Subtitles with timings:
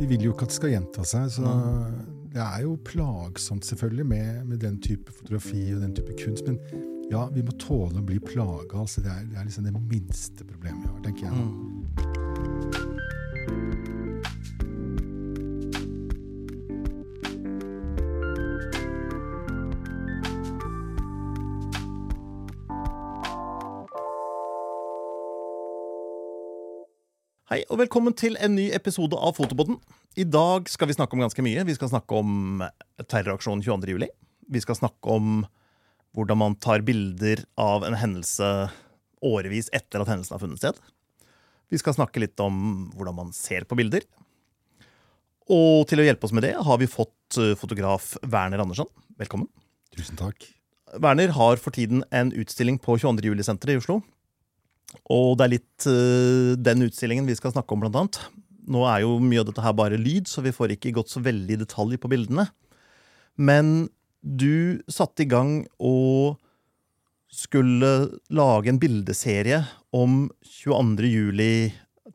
[0.00, 1.28] de vil jo ikke at det skal gjenta seg.
[1.34, 1.56] Så
[2.30, 6.48] det er jo plagsomt selvfølgelig med, med den type fotografi og den type kunst.
[6.48, 6.60] Men
[7.10, 8.80] ja, vi må tåle å bli plaga.
[8.80, 11.36] Altså det, er, det er liksom det minste problemet vi har, tenker jeg.
[11.36, 12.29] Mm.
[27.50, 29.80] Hei, og velkommen til en ny episode av Fotopodden.
[30.14, 31.64] I dag skal vi snakke om ganske mye.
[31.66, 32.60] Vi skal snakke om
[33.10, 33.90] terroraksjonen 22.
[33.90, 34.06] juli.
[34.54, 35.40] Vi skal snakke om
[36.14, 38.46] hvordan man tar bilder av en hendelse
[39.26, 40.78] årevis etter at hendelsen har funnet sted.
[41.74, 44.06] Vi skal snakke litt om hvordan man ser på bilder.
[45.50, 48.94] Og til å hjelpe oss med det har vi fått eh, fotograf Werner Andersson.
[49.18, 49.50] Velkommen.
[49.98, 50.46] Tusen takk.
[51.02, 53.26] Werner har for tiden en utstilling på 22.
[53.26, 54.04] juli-senteret i Oslo.
[55.10, 58.20] Og det er litt uh, den utstillingen vi skal snakke om, blant annet.
[58.70, 61.22] Nå er jo mye av dette her bare lyd, så vi får ikke gått så
[61.24, 62.46] veldig i detalj på bildene.
[63.40, 63.88] Men
[64.20, 66.38] du satte i gang og
[67.30, 67.90] skulle
[68.34, 69.62] lage en bildeserie
[69.96, 71.06] om 22.
[71.06, 71.52] juli,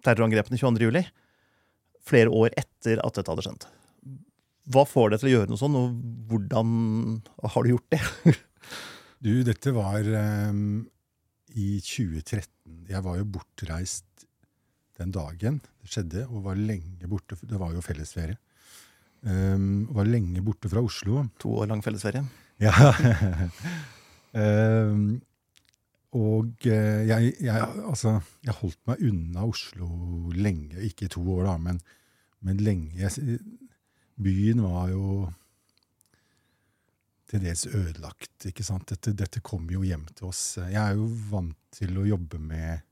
[0.03, 0.89] terrorangrepene 22.
[0.89, 1.05] juli,
[2.05, 3.67] flere år etter at dette hadde skjedd.
[4.73, 5.95] Hva får deg til å gjøre noe sånn, og
[6.29, 6.75] hvordan
[7.53, 8.03] har du gjort det?
[9.25, 10.83] Du, dette var ehm,
[11.55, 12.49] i 2013.
[12.91, 14.25] Jeg var jo bortreist
[14.99, 17.37] den dagen det skjedde, og var lenge borte.
[17.41, 18.37] Det var jo fellesferie.
[19.25, 21.23] Um, var lenge borte fra Oslo.
[21.41, 22.23] To år lang fellesferie.
[22.61, 22.73] Ja.
[24.35, 25.15] um,
[26.15, 29.89] og eh, jeg, jeg, altså, jeg holdt meg unna Oslo
[30.35, 30.79] lenge.
[30.87, 31.81] Ikke i to år, da, men,
[32.45, 32.93] men lenge.
[33.01, 33.39] Jeg,
[34.21, 35.25] byen var jo
[37.29, 38.47] til dels ødelagt.
[38.49, 38.87] ikke sant?
[38.91, 40.43] Dette, dette kom jo hjem til oss.
[40.61, 42.83] Jeg er jo vant til å jobbe med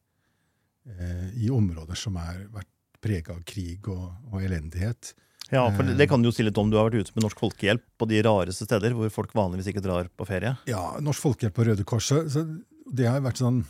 [0.89, 2.71] eh, i områder som har vært
[3.03, 5.13] prega av krig og, og, elendighet.
[5.51, 6.71] Ja, for det, det kan du jo si litt om.
[6.71, 9.83] Du har vært ute med Norsk Folkehjelp på de rareste steder hvor folk vanligvis ikke
[9.85, 10.55] drar på ferie.
[10.69, 12.09] Ja, Norsk Folkehjelp og Røde Kors.
[12.09, 12.45] Så
[12.89, 13.61] det har vært sånn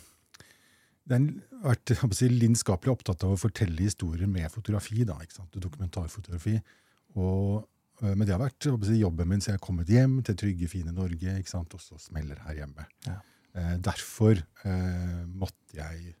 [1.04, 5.02] det har vært si, lidenskapelig opptatt av å fortelle historier med fotografi.
[5.04, 5.58] da, ikke sant?
[5.60, 6.54] Dokumentarfotografi.
[7.20, 10.36] Og Eh, men det har vært si, jobben min så jeg har kommet hjem til
[10.40, 11.36] trygge, fine Norge.
[11.38, 11.74] ikke sant?
[11.76, 12.86] Og så smeller her hjemme.
[13.06, 13.20] Ja.
[13.54, 16.16] Eh, derfor eh, måtte jeg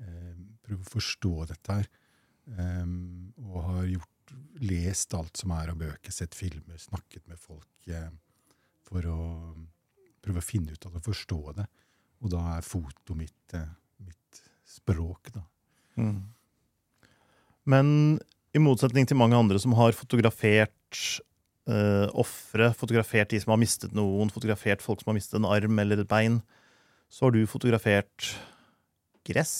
[0.00, 1.90] eh, prøve å forstå dette her.
[2.56, 2.94] Eh,
[3.44, 4.08] og har gjort,
[4.62, 8.10] lest alt som er av bøker, sett filmer, snakket med folk eh,
[8.86, 9.20] for å
[10.22, 11.68] prøve å finne ut av det, og forstå det.
[12.20, 13.56] Og da er foto mitt,
[14.04, 15.42] mitt språk, da.
[16.00, 16.20] Mm.
[17.70, 17.88] Men
[18.54, 21.00] i motsetning til mange andre som har fotografert
[21.70, 25.78] uh, ofre, fotografert de som har mistet noen, fotografert folk som har mistet en arm
[25.82, 26.40] eller et bein,
[27.10, 28.32] så har du fotografert
[29.26, 29.54] gress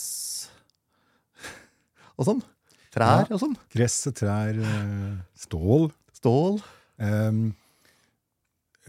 [2.19, 2.43] og sånn.
[2.91, 3.55] Trær ja, og sånn.
[3.71, 4.57] Gress og trær.
[4.59, 5.91] Uh, stål.
[6.19, 6.59] Stål.
[6.99, 7.45] Um,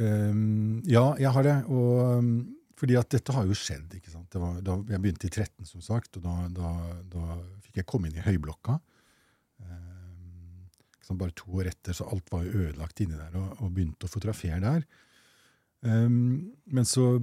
[0.02, 1.60] um, ja, jeg har det.
[1.70, 2.32] Og um,
[2.82, 3.94] fordi at dette har jo skjedd.
[3.94, 4.34] ikke sant?
[4.34, 6.72] Var, da, jeg begynte i 13, som sagt, og da, da,
[7.14, 8.80] da fikk jeg komme inn i høyblokka
[11.12, 14.08] liksom bare to år etter, så alt var jo ødelagt inni der, og, og begynte
[14.08, 14.86] å fotografere der.
[15.82, 17.20] Um, men så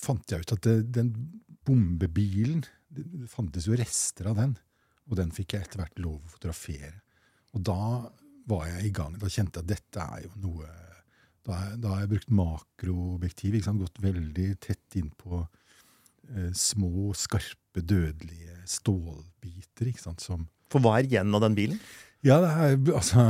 [0.00, 1.12] fant jeg ut at det, den
[1.66, 4.56] bombebilen det, det fantes jo rester av den.
[5.06, 6.96] Og den fikk jeg etter hvert lov å fotografere.
[7.54, 8.08] Og da
[8.50, 9.14] var jeg i gang.
[9.20, 10.72] Da kjente jeg at dette er jo noe
[11.46, 13.60] Da, da har jeg brukt makroobjektiv.
[13.78, 19.92] Gått veldig tett inn på eh, små, skarpe, dødelige stålbiter.
[19.92, 21.78] ikke som For hva er igjen av den bilen?
[22.26, 23.24] Ja, det er altså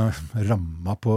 [0.49, 1.15] ramma på,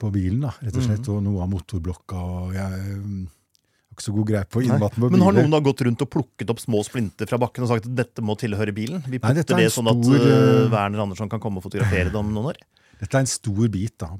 [0.00, 1.04] på, bilen, da, rett og slett.
[1.04, 1.14] Mm.
[1.14, 2.20] Og noe av motorblokka.
[2.36, 5.18] og jeg mm, har ikke så god greie på innmaten på bilen.
[5.18, 7.88] Men har noen da gått rundt og plukket opp små splinter fra bakken og sagt
[7.90, 9.02] at dette må tilhøre bilen?
[9.04, 12.30] Vi putter Nei, det sånn at uh, Werner Andersson kan komme og fotografere det om
[12.32, 12.62] noen år?
[13.02, 13.98] Dette er en stor bit.
[14.00, 14.14] da,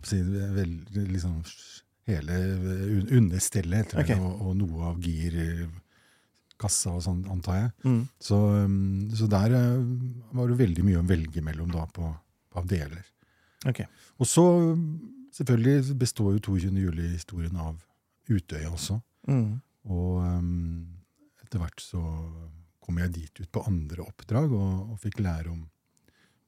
[0.58, 1.38] vel, liksom,
[2.10, 2.34] Hele
[3.14, 4.18] understellet okay.
[4.18, 7.68] og, og, noe av girkassa og sånn, antar jeg.
[7.86, 8.00] Mm.
[8.18, 8.40] Så,
[9.20, 9.54] så, der
[10.34, 12.10] var det veldig mye å velge mellom da på
[12.58, 13.04] av deler.
[13.68, 13.86] Okay.
[14.18, 14.44] Og så
[15.34, 16.72] selvfølgelig består jo 22.
[16.82, 17.78] juli-historien av
[18.30, 18.98] Utøya også.
[19.28, 19.60] Mm.
[19.92, 20.82] Og um,
[21.42, 22.02] etter hvert så
[22.82, 25.62] kom jeg dit ut på andre oppdrag og, og, fikk lære om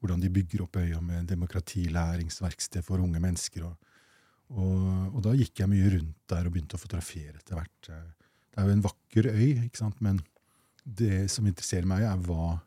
[0.03, 3.65] hvordan de bygger opp øya med demokratilæringsverksted for unge mennesker.
[3.65, 3.95] Og,
[4.53, 7.89] og, og, da gikk jeg mye rundt der og begynte å fotografere etter hvert.
[7.89, 10.03] Det er jo en vakker øy, ikke sant?
[10.05, 10.19] men
[10.85, 12.59] det som interesserer meg, er hva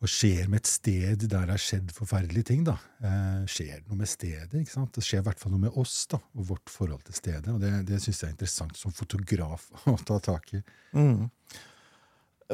[0.00, 2.62] hva skjer med et sted der det har skjedd forferdelige ting?
[2.64, 2.78] da?
[3.04, 4.62] Eh, skjer det noe med stedet?
[4.62, 4.94] ikke sant?
[4.96, 7.52] Det skjer i hvert fall noe med oss da, og vårt forhold til stedet.
[7.52, 10.62] og Det, det syns jeg er interessant som fotograf å ta tak i.
[10.96, 11.28] Mm.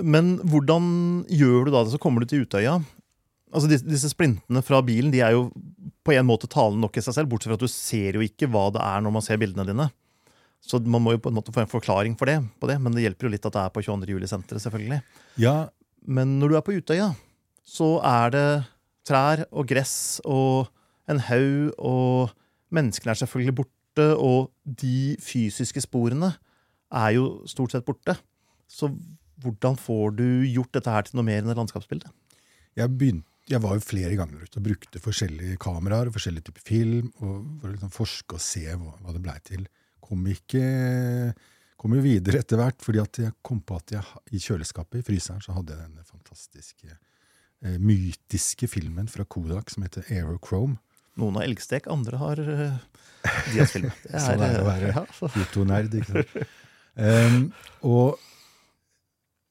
[0.03, 0.89] Men hvordan
[1.31, 1.95] gjør du da det?
[1.95, 2.81] Så kommer du til Utøya.
[3.53, 5.47] altså disse, disse splintene fra bilen de er jo
[6.07, 8.51] på en måte talende nok i seg selv, bortsett fra at du ser jo ikke
[8.51, 9.87] hva det er når man ser bildene dine.
[10.67, 12.95] Så man må jo på en måte få en forklaring for det, på det men
[12.95, 14.11] det hjelper jo litt at det er på 22.
[14.17, 14.99] juli-senteret, selvfølgelig.
[15.39, 15.71] Ja,
[16.07, 17.09] Men når du er på Utøya,
[17.67, 18.49] så er det
[19.07, 20.71] trær og gress og
[21.11, 22.35] en haug, og
[22.75, 26.33] menneskene er selvfølgelig borte, og de fysiske sporene
[26.95, 28.17] er jo stort sett borte.
[28.67, 28.91] Så
[29.43, 32.11] hvordan får du gjort dette her til noe mer enn et landskapsbilde?
[32.77, 36.65] jeg, begynte, jeg var jo flere ganger ute og brukte forskjellige kameraer og forskjellige typer
[36.67, 39.67] film og for å liksom forske og se hva, hva det blei til.
[40.07, 40.63] Kom, ikke,
[41.81, 45.43] kom jo videre etter hvert, fordi jeg kom på at jeg, i kjøleskapet i fryseren
[45.43, 46.99] så hadde jeg denne fantastiske,
[47.63, 50.77] mytiske filmen fra Kodak som heter Aerochrome.
[51.17, 52.77] Noen har elgstek, andre har uh,
[53.53, 53.89] Dias-film.
[54.05, 55.97] Det Sånn er det å være fotonerd.
[55.97, 56.25] Ja,
[57.31, 57.39] um,
[57.89, 58.21] og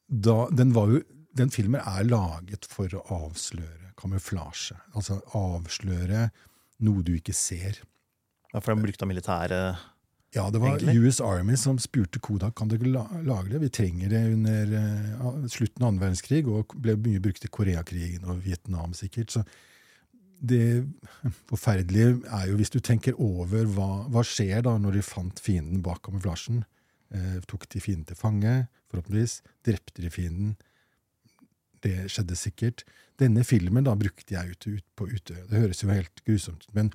[0.05, 1.01] da, den, var jo,
[1.37, 4.77] den filmen er laget for å avsløre kamuflasje.
[4.93, 6.29] Altså avsløre
[6.85, 7.81] noe du ikke ser.
[8.51, 9.85] ja, for den brukte av militæret
[10.35, 11.07] Ja, det var Egentlig.
[11.07, 13.61] US Army som spurte Kodak kan dere lage det.
[13.63, 18.27] Vi trenger det under eh, slutten av annen verdenskrig, og ble mye brukt i Koreakrigen
[18.27, 19.31] og Vietnam sikkert.
[19.31, 19.45] Så
[20.43, 20.83] det
[21.47, 25.83] forferdelige er jo hvis du tenker over hva, hva skjer da når de fant fienden
[25.85, 26.65] bak kamuflasjen.
[27.15, 28.57] Eh, tok de fienden til fange,
[28.91, 29.39] forhåpentligvis.
[29.63, 30.55] Drepte de fienden.
[31.85, 32.83] Det skjedde sikkert.
[33.21, 35.47] Denne filmen da brukte jeg ute ut på Utøya.
[35.47, 36.75] Det høres jo helt grusomt ut.
[36.75, 36.91] men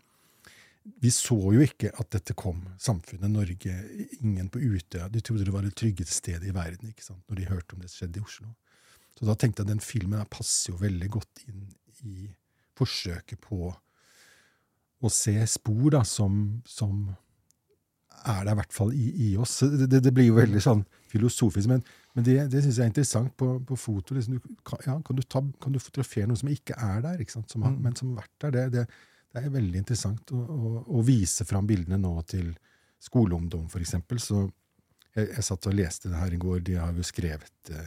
[1.00, 2.62] vi så jo ikke at dette kom.
[2.80, 3.74] Samfunnet Norge,
[4.20, 5.08] ingen på Utøya.
[5.12, 7.22] De trodde det var det tryggeste stedet i verden ikke sant?
[7.28, 8.48] når de hørte om det skjedde i Oslo.
[9.18, 11.66] Så da tenkte jeg at den filmen passer jo veldig godt inn
[12.08, 12.30] i
[12.78, 13.68] forsøket på
[15.00, 17.10] å se spor da, som, som
[18.24, 19.58] er der i hvert fall i, i oss.
[19.60, 20.82] Det, det, blir jo veldig sånn
[21.12, 21.84] filosofisk, men,
[22.16, 24.16] men det, det syns jeg er interessant på, på foto.
[24.16, 27.20] Liksom, du, kan, ja, kan, du ta, kan du fotografere noe som ikke er der,
[27.20, 27.52] ikke sant?
[27.52, 27.78] Som Mm.
[27.84, 28.56] men som har vært der?
[28.56, 28.86] Det, det,
[29.30, 32.50] det er veldig interessant å, å, å vise fram bildene nå til
[33.00, 34.18] skoleungdom, for eksempel.
[34.22, 34.42] Så
[35.14, 36.62] jeg, jeg satt og leste det her i går.
[36.66, 37.86] De har jo skrevet eh,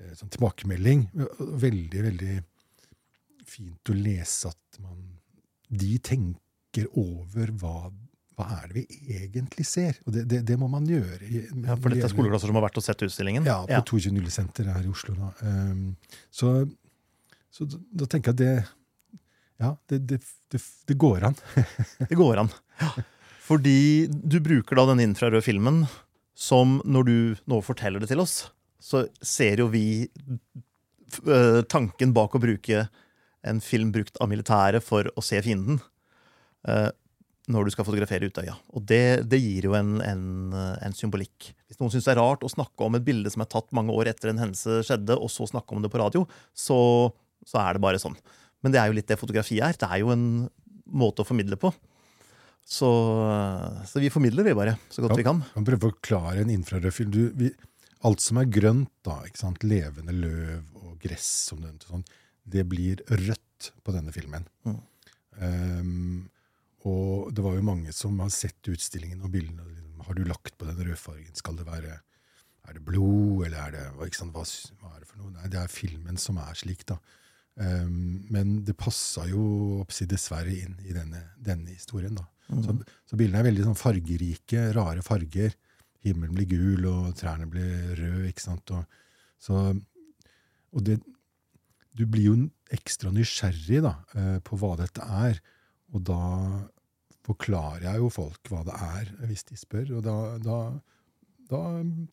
[0.00, 1.06] eh, sånn tilbakemelding.
[1.38, 2.36] Veldig, veldig
[3.50, 5.00] fint å lese at man
[5.70, 7.90] De tenker over hva,
[8.36, 10.00] hva er det vi egentlig ser.
[10.04, 11.22] Og det, det, det må man gjøre.
[11.24, 13.46] Ja, For dette er skoleklasser som har vært og sett utstillingen?
[13.48, 14.12] Ja, på 22.
[14.18, 15.14] juli-senteret her i Oslo.
[15.18, 15.30] Da.
[15.46, 15.94] Um,
[16.34, 16.52] så,
[17.54, 18.79] så da, da tenker jeg at det
[19.60, 20.20] Ja, det, det,
[20.52, 21.36] det, det går an.
[22.08, 22.48] Det går an.
[22.80, 22.94] Ja.
[23.44, 25.82] Fordi du bruker da den infrarøde filmen
[26.38, 27.16] som når du
[27.50, 28.46] nå forteller det til oss,
[28.80, 30.06] så ser jo vi
[31.68, 32.86] tanken bak å bruke
[33.42, 35.80] en film brukt av militæret for å se fienden.
[37.50, 38.54] når du skal fotografere Utøya.
[38.78, 41.50] Og det, det gir jo en, en, en symbolikk.
[41.66, 43.92] Hvis noen syns det er rart å snakke om et bilde som er tatt mange
[43.96, 46.22] år etter en hendelse skjedde, og så snakke om det på radio,
[46.54, 46.78] så,
[47.42, 48.14] så er det bare sånn.
[48.60, 49.76] Men det er jo litt det fotografi er.
[49.78, 50.26] Det er jo en
[50.90, 51.72] måte å formidle på.
[52.70, 52.88] Så,
[53.88, 55.40] så vi formidler vi bare så godt vi kan.
[55.54, 57.14] Kan prøve å forklare en infrarød film.
[57.14, 57.50] Du, vi,
[58.06, 59.64] alt som er grønt, da, ikke sant?
[59.66, 62.04] levende løv og gress, som det, sånn,
[62.44, 64.46] det blir rødt på denne filmen.
[64.68, 64.78] Mm.
[65.40, 66.28] Um,
[66.88, 69.66] og det var jo mange som har sett utstillingen og bildene.
[69.66, 71.34] liksom, Har du lagt på den rødfargen?
[71.36, 72.00] Skal det være
[72.68, 75.32] Er det blod, eller er det hva, hva er det for noe?
[75.32, 76.98] Nei, det er filmen som er slik, da.
[77.60, 82.26] Um, men det passa jo dessverre inn i denne, denne historien, da.
[82.50, 82.74] Så,
[83.06, 85.54] så bildene er veldig sånn fargerike, rare farger.
[86.02, 88.26] Himmelen blir gul, og trærne blir røde.
[88.30, 88.72] ikke sant?
[88.74, 88.98] Og,
[89.38, 89.60] så,
[90.74, 90.98] og det,
[91.94, 92.36] du blir jo
[92.74, 95.40] ekstra nysgjerrig da, eh, på hva dette er.
[95.94, 96.20] Og da
[97.26, 99.94] forklarer jeg jo folk hva det er, hvis de spør.
[99.98, 100.58] Og da, da,
[101.50, 101.62] da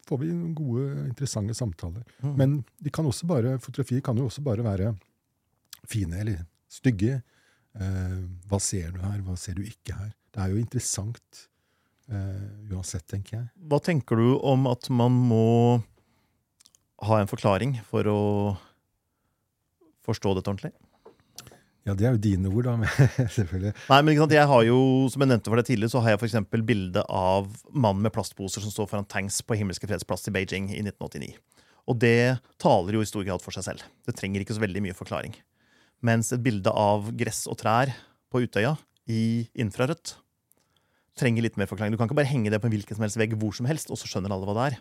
[0.10, 2.06] får vi gode, interessante samtaler.
[2.22, 2.34] Mm.
[2.38, 4.94] Men de kan også bare, fotografier kan jo også bare være
[5.90, 7.22] fine eller stygge.
[7.78, 8.18] Eh,
[8.50, 10.12] hva ser du her, hva ser du ikke her?
[10.34, 11.44] Det er jo interessant
[12.12, 13.46] eh, uansett, tenker jeg.
[13.70, 15.46] Hva tenker du om at man må
[17.08, 18.20] ha en forklaring for å
[20.08, 20.74] forstå dette ordentlig?
[21.88, 22.74] Ja, det er jo dine ord, da.
[22.82, 22.90] Men
[23.38, 23.74] selvfølgelig.
[23.88, 24.80] Nei, men ikke sant, jeg har jo,
[25.12, 28.12] Som jeg nevnte for deg tidligere, så har jeg for eksempel bilde av mannen med
[28.16, 31.38] plastposer som står foran tanks på Himmelske freds plass i Beijing i 1989.
[31.88, 33.86] Og det taler jo i stor grad for seg selv.
[34.04, 35.38] Det trenger ikke så veldig mye forklaring.
[36.06, 37.94] Mens et bilde av gress og trær
[38.32, 38.76] på Utøya
[39.10, 40.18] i infrarødt
[41.18, 41.94] trenger litt mer forklaring.
[41.94, 43.90] Du kan ikke bare henge det på en hvilken som helst vegg hvor som helst,
[43.90, 44.78] og så skjønner alle hva det er.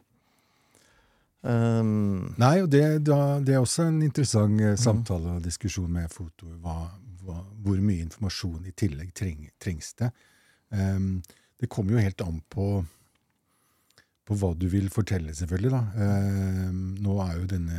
[1.46, 6.48] Um, Nei, og det, det er også en interessant eh, samtale og diskusjon med foto.
[6.60, 6.90] Hva,
[7.22, 10.10] hva, hvor mye informasjon i tillegg treng, trengs det?
[10.74, 11.20] Um,
[11.60, 12.66] det kommer jo helt an på,
[14.26, 15.72] på hva du vil fortelle, selvfølgelig.
[15.72, 15.82] Da.
[16.04, 17.78] Ehm, nå er jo denne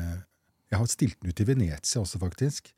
[0.67, 2.73] Jeg har stilt den ut i Venezia også, faktisk.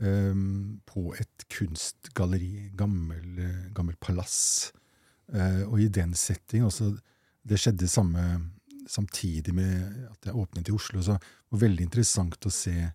[0.00, 3.40] Um, på et kunstgalleri, gammel,
[3.74, 4.72] gammel palass.
[5.32, 6.94] Uh, og i den setting også,
[7.42, 8.22] Det skjedde samme,
[8.86, 11.02] samtidig med at jeg åpnet i Oslo.
[11.02, 12.92] så det var veldig interessant å se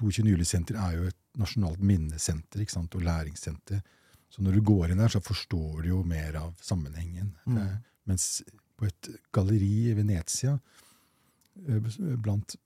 [0.00, 0.26] 22.
[0.28, 3.82] juli-senter er jo et nasjonalt minnesenter ikke sant, og læringssenter.
[4.30, 7.34] Så når du går inn der, så forstår du jo mer av sammenhengen.
[7.46, 7.58] Mm.
[7.58, 7.76] Eh,
[8.10, 8.42] mens
[8.78, 10.56] på et galleri i Venezia,
[11.66, 11.90] eh,
[12.22, 12.56] blant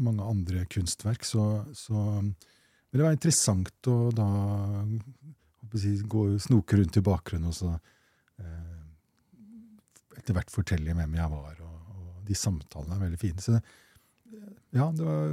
[0.00, 2.22] mange andre kunstverk, så, så
[2.90, 4.28] vil det var interessant å da
[5.78, 7.70] si, gå snoke rundt i bakgrunnen og så
[8.42, 8.80] eh,
[10.18, 11.62] etter hvert fortelle hvem jeg var.
[11.62, 13.44] Og, og de samtalene er veldig fine.
[13.44, 13.58] Så
[14.74, 15.32] ja, det var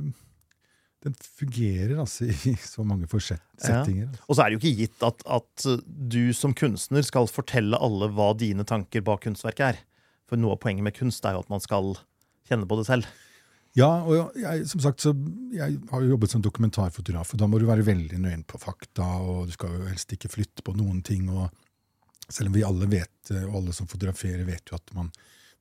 [1.06, 4.08] den fungerer altså i så mange settinger.
[4.08, 4.24] Ja.
[4.28, 8.10] Og så er det jo ikke gitt at, at, du som kunstner skal fortelle alle
[8.16, 9.82] hva dine tanker bak kunstverket er.
[10.28, 11.96] For noe av poenget med kunst er jo at man skal
[12.50, 13.08] kjenne på det selv.
[13.78, 15.14] Ja, og jeg, som sagt, så
[15.54, 19.06] jeg har jo jobbet som dokumentarfotograf, og da må du være veldig nøyen på fakta,
[19.22, 21.28] og du skal jo helst ikke flytte på noen ting.
[21.30, 21.52] og
[22.26, 25.12] Selv om vi alle vet, og alle som fotograferer, vet jo at man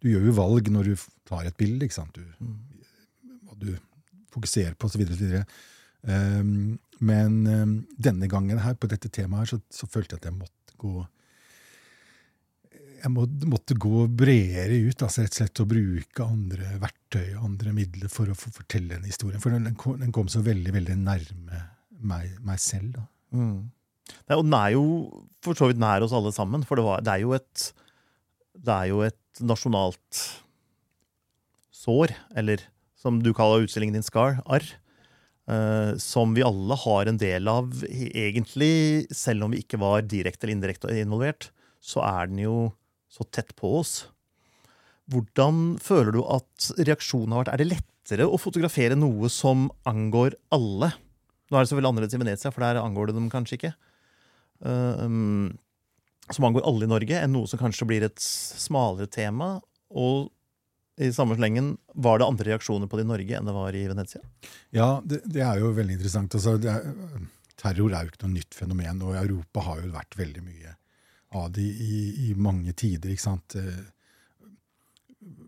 [0.00, 1.86] Du gjør jo valg når du tar et bilde.
[1.86, 2.16] ikke sant?
[2.16, 2.24] Du,
[3.48, 3.70] hva du
[4.32, 5.06] fokuserer på, osv.
[6.06, 10.28] Um, men um, denne gangen her, på dette temaet, her, så, så, følte jeg at
[10.28, 11.00] jeg måtte gå
[13.02, 17.46] jeg må, måtte gå bredere ut, altså rett og slett å bruke andre verktøy og
[17.50, 19.40] andre midler for å fortelle en historie.
[19.42, 21.62] For den kom, den kom så veldig veldig nærme
[22.06, 22.96] meg, meg selv.
[22.98, 23.06] da.
[23.36, 23.58] Mm.
[24.28, 24.86] Ja, og den er jo
[25.44, 27.68] for så vidt nær oss alle sammen, for det, var, det, er, jo et,
[28.54, 30.24] det er jo et nasjonalt
[31.74, 32.64] sår, eller
[32.98, 34.66] som du kaller utstillingen din Scar, arr.
[35.46, 40.42] Uh, som vi alle har en del av, egentlig, selv om vi ikke var direkte
[40.42, 42.56] eller indirekte involvert, så er den jo
[43.12, 44.06] så tett på oss.
[45.12, 47.54] Hvordan føler du at reaksjonen har vært?
[47.54, 50.92] Er det lettere å fotografere noe som angår alle?
[51.46, 53.74] Nå er det selvfølgelig annerledes i Venezia, for der angår det dem kanskje ikke.
[54.66, 55.52] Uh,
[56.34, 59.56] som angår alle i Norge, enn noe som kanskje blir et smalere tema,
[59.94, 60.32] og
[60.96, 63.84] i samme slengen, var det andre reaksjoner på det i Norge enn det var i
[63.90, 64.22] Venezia?
[64.74, 66.34] Ja, det, det er jo veldig interessant.
[66.38, 67.28] Altså, er,
[67.60, 70.72] terror er jo ikke noe nytt fenomen, og Europa har jo vært veldig mye
[71.34, 73.10] av det i, i mange tider.
[73.12, 73.56] ikke sant?
[73.58, 73.84] Eh,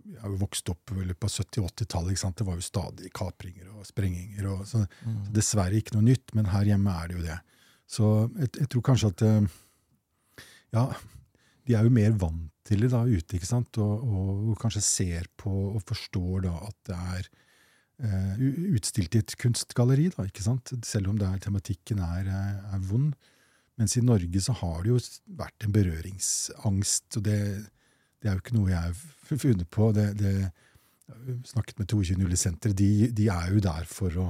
[0.09, 2.25] jeg har jo vokst opp på 70- 80-tallet.
[2.41, 4.49] Det var jo stadig kapringer og sprenginger.
[4.51, 5.29] Og, så, mm.
[5.37, 7.39] Dessverre ikke noe nytt, men her hjemme er det jo det.
[7.89, 8.09] Så
[8.41, 9.57] jeg, jeg tror kanskje at eh,
[10.75, 10.85] Ja,
[11.69, 13.79] de er jo mer vant til det da ute, ikke sant?
[13.81, 17.29] Og, og, og kanskje ser på og forstår da at det er
[18.05, 18.45] uh,
[18.77, 20.73] utstilt i et kunstgalleri, da, ikke sant?
[20.87, 23.15] Selv om er, tematikken er, er, vond.
[23.79, 25.01] Mens i Norge så har det jo
[25.39, 27.39] vært en berøringsangst, og det,
[28.19, 29.93] det er jo ikke noe jeg har funnet på.
[29.95, 30.33] Det, det,
[31.45, 32.19] snakket med 22.
[32.19, 32.77] juli-senteret.
[32.77, 34.27] De, de, er jo der for å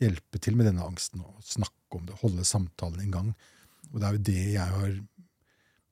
[0.00, 3.30] hjelpe til med denne angsten og snakke om det, holde samtalen i gang.
[3.92, 4.98] Og det er jo det jeg har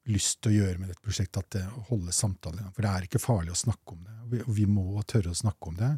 [0.06, 2.74] lyst til å gjøre med dette prosjektet, at det holde samtalen i gang.
[2.76, 4.16] For det er ikke farlig å snakke om det.
[4.22, 5.92] Og vi, og vi må tørre å snakke om det.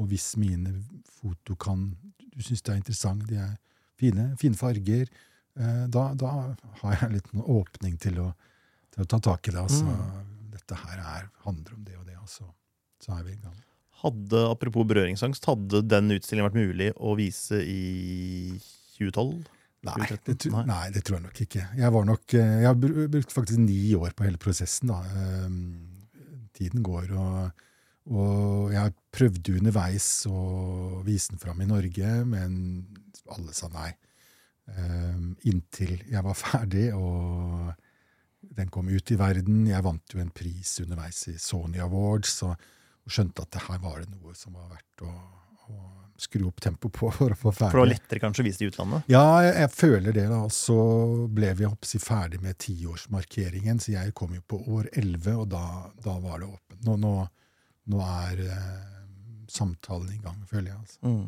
[0.00, 0.80] Og hvis mine
[1.20, 1.92] foto kan
[2.34, 3.52] Du syns det er interessant, de er
[3.94, 5.06] fine, fine farger,
[5.54, 6.30] da, da,
[6.80, 8.30] har jeg litt noen åpning til å,
[8.94, 9.62] til å, ta tak i det.
[9.62, 10.32] Altså, mm.
[10.56, 12.48] Dette her er, handler om det og det, og så,
[13.02, 13.60] så er vi i gang.
[14.04, 18.56] Hadde, apropos berøringsangst, hadde den utstillingen vært mulig å vise i
[18.98, 19.44] 2012?
[19.84, 21.62] Nei det, nei, det, tror jeg nok ikke.
[21.76, 22.78] Jeg, var nok, eh, jeg har
[23.12, 24.88] brukt faktisk ni år på hele prosessen.
[24.88, 25.02] Da.
[25.20, 25.58] Ehm,
[26.56, 27.66] tiden går, og,
[28.14, 32.56] og jeg prøvde underveis å vise den fram i Norge, men
[33.34, 33.90] alle sa nei.
[34.72, 37.74] Ehm, inntil jeg var ferdig, og
[38.54, 39.66] den kom ut i verden.
[39.68, 42.70] Jeg vant jo en pris underveis i Sony Awards, og,
[43.04, 45.10] skjønte at det her var det noe som var verdt å,
[45.68, 45.74] å
[46.24, 47.74] skru opp tempoet på for å få ferdig.
[47.74, 49.10] For det var lettere kanskje å vise det i utlandet?
[49.12, 50.24] Ja, jeg, jeg føler det.
[50.30, 50.40] da.
[50.48, 50.78] Så
[51.36, 55.64] ble vi si, ferdig med tiårsmarkeringen, så jeg kom jo på år 11, og da,
[56.06, 56.80] da var det åpent.
[56.88, 57.14] Nå, nå,
[57.92, 58.84] nå er eh,
[59.52, 60.80] samtalen i gang, føler jeg.
[60.80, 61.00] altså.
[61.04, 61.26] Mm.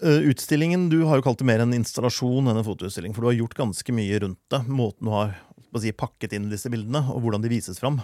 [0.00, 3.30] Uh, utstillingen, Du har jo kalt det mer en installasjon enn en fotoutstilling, for du
[3.30, 4.62] har gjort ganske mye rundt det.
[4.68, 5.34] Måten du har
[5.78, 8.00] si, pakket inn disse bildene, og hvordan de vises fram.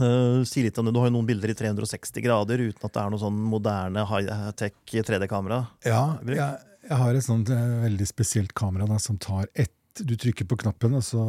[0.00, 0.94] Uh, si litt om det.
[0.96, 4.04] Du har jo noen bilder i 360 grader uten at det er noe sånn moderne
[4.08, 5.62] high-tech 3D-kamera.
[5.88, 6.40] Ja, jeg,
[6.88, 10.58] jeg, har et sånt uh, veldig spesielt kamera da, som tar ett Du trykker på
[10.60, 11.22] knappen, og så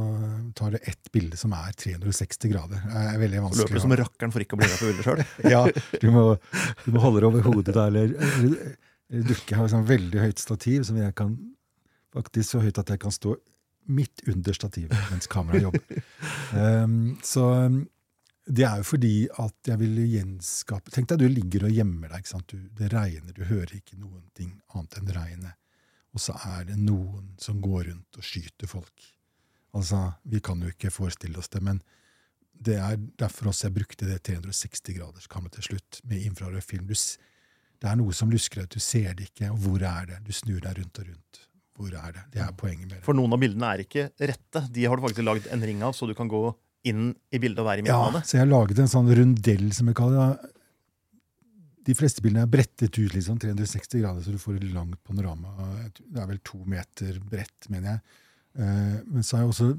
[0.55, 2.81] tar det ett bilde som er 360 grader.
[2.83, 3.67] Det er veldig vanskelig.
[3.67, 5.21] Du løper som rakkeren for ikke å bli med på bildet sjøl.
[5.55, 5.61] ja,
[6.01, 6.25] du må,
[6.83, 8.11] du må, holde det over hodet da, eller
[9.09, 9.51] dukke.
[9.53, 11.35] Jeg har sånn veldig høyt stativ som jeg kan
[12.15, 13.35] faktisk så høyt at jeg kan stå
[13.87, 16.01] midt under stativet mens kameraet jobber.
[16.53, 16.97] Um,
[17.33, 17.45] så
[18.47, 22.23] Det er jo fordi at jeg ville gjenskape Tenk deg du ligger og gjemmer deg.
[22.23, 22.47] ikke sant?
[22.51, 25.55] Du, det regner, du hører ikke noen ting annet enn regnet.
[26.15, 29.07] Og så er det noen som går rundt og skyter folk.
[29.75, 31.81] Altså, Vi kan jo ikke forestille oss det, men
[32.57, 36.87] det er derfor også jeg brukte det 360-graderskameraet til slutt, med infrarød film.
[36.87, 36.95] Du,
[37.81, 39.51] det er noe som lusker deg ut, du ser det ikke.
[39.53, 40.21] Og hvor er det?
[40.25, 41.41] Du snur deg rundt og rundt.
[41.77, 42.23] Hvor er det?
[42.33, 43.03] Det er poenget med det.
[43.05, 44.63] For noen av bildene er ikke rette.
[44.73, 46.41] De har du faktisk lagd en ring av, så du kan gå
[46.89, 48.23] inn i bildet og være i midten ja, av det.
[48.25, 50.53] Så jeg har laget en sånn rundell, som jeg kaller det.
[51.87, 55.53] De fleste bildene er brettet ut liksom 360 grader, så du får et langt panorama.
[56.01, 58.17] Det er vel to meter bredt, mener jeg.
[58.57, 59.69] Eh, men så har jeg også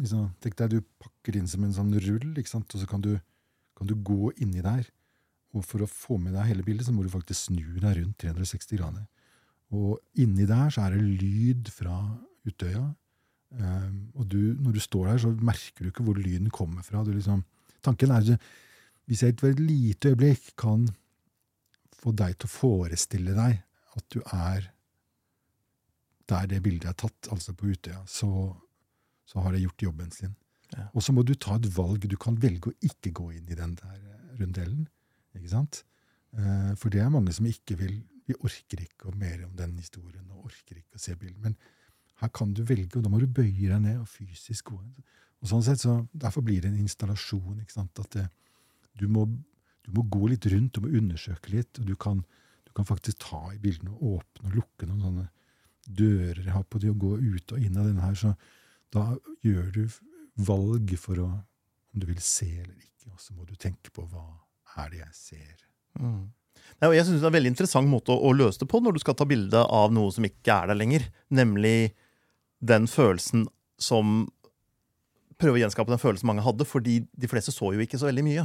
[0.00, 3.12] liksom, Tenk deg du pakker inn som en sånn rull, og så kan du,
[3.78, 4.88] kan du gå inni der.
[5.52, 8.18] Og for å få med deg hele bildet, så må du faktisk snu deg rundt
[8.22, 9.04] 360 grader.
[9.72, 11.96] Og inni der så er det lyd fra
[12.48, 12.84] Utøya.
[13.52, 17.04] Um, og du, når du står der, så merker du ikke hvor lyden kommer fra.
[17.04, 17.44] Liksom,
[17.84, 18.46] tanken er at
[19.10, 20.86] hvis jeg et lite øyeblikk kan
[22.02, 23.60] få deg til å forestille deg
[23.98, 24.70] at du er
[26.30, 28.30] der det bildet er tatt, altså på Utøya, så,
[29.28, 30.32] så har det gjort jobben sin.
[30.72, 30.86] Ja.
[30.94, 32.06] Og så må du ta et valg.
[32.08, 33.98] Du kan velge å ikke gå inn i den der
[34.38, 34.86] rundellen.
[35.36, 35.82] Ikke sant?
[36.32, 40.28] Uh, for det er mange som ikke vil vi orker ikke mer om den historien
[40.30, 41.40] og orker ikke å se bildet.
[41.42, 41.56] Men
[42.22, 44.78] her kan du velge, og da må du bøye deg ned og fysisk gå.
[45.42, 47.60] Og sånn sett, så Derfor blir det en installasjon.
[47.60, 47.98] ikke sant?
[47.98, 48.28] At det,
[48.98, 51.78] du, må, du, må, gå litt rundt, du må undersøke litt.
[51.80, 52.22] og du kan,
[52.64, 55.28] du kan faktisk ta i bildene og åpne og lukke noen sånne
[55.82, 58.14] dører jeg har på det å gå ut og inn av denne her.
[58.14, 58.36] Så
[58.94, 59.08] da
[59.42, 59.82] gjør du
[60.46, 61.28] valg for å,
[61.90, 63.10] om du vil se eller ikke.
[63.10, 64.22] Og så må du tenke på hva
[64.78, 65.66] er det jeg ser.
[66.00, 66.30] Mm.
[66.82, 69.02] Jeg synes Det er en veldig interessant måte å, å, løse det på når du
[69.02, 71.04] skal ta bilde av noe som ikke er der lenger.
[71.30, 71.92] Nemlig
[72.62, 73.48] den følelsen
[73.80, 74.30] som
[75.42, 78.22] Prøve å gjenskape den følelsen mange hadde, fordi de fleste så jo ikke så veldig
[78.22, 78.44] mye.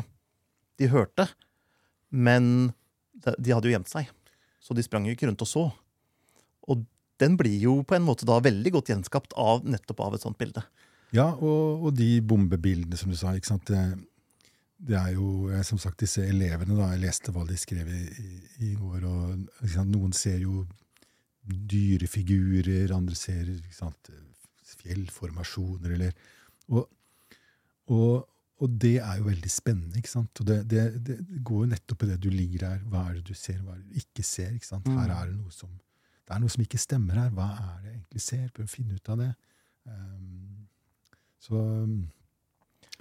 [0.81, 1.27] De hørte,
[2.09, 2.71] men
[3.13, 4.07] de hadde jo gjemt seg.
[4.57, 5.65] Så de sprang jo ikke rundt og så.
[6.65, 6.81] Og
[7.21, 10.39] den blir jo på en måte da veldig godt gjenskapt av nettopp av et sånt
[10.41, 10.63] bilde.
[11.13, 13.35] Ja, og, og de bombebildene, som du sa.
[13.37, 13.69] ikke sant?
[14.77, 16.77] Det, er jo eh, som sagt disse elevene.
[16.77, 18.03] da, Jeg leste hva de skrev i,
[18.69, 19.07] i, går.
[19.09, 20.65] og sant, Noen ser jo
[21.47, 24.11] dyrefigurer, andre ser sant,
[24.83, 25.93] fjellformasjoner.
[25.95, 26.13] eller,
[26.67, 26.89] og,
[27.87, 28.27] og,
[28.59, 29.97] og, det er jo veldig spennende.
[29.97, 30.43] ikke sant?
[30.43, 32.85] Og det, det, det, går jo nettopp i det du ligger her.
[32.91, 34.53] Hva er det du ser, hva er det du ikke ser?
[34.53, 34.87] ikke sant?
[34.91, 35.17] Her mm.
[35.17, 35.73] er det noe som
[36.27, 37.29] det er noe som ikke stemmer her.
[37.31, 38.47] Hva er det jeg egentlig ser?
[38.51, 39.29] Prøv å finne ut av det.
[39.87, 40.65] Um,
[41.39, 41.61] så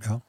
[0.05, 0.21] ja.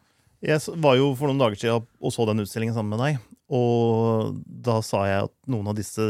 [0.46, 3.22] Jeg var jo for noen dager siden og så den utstillingen sammen med deg.
[3.48, 6.04] Og da sa jeg at noen av disse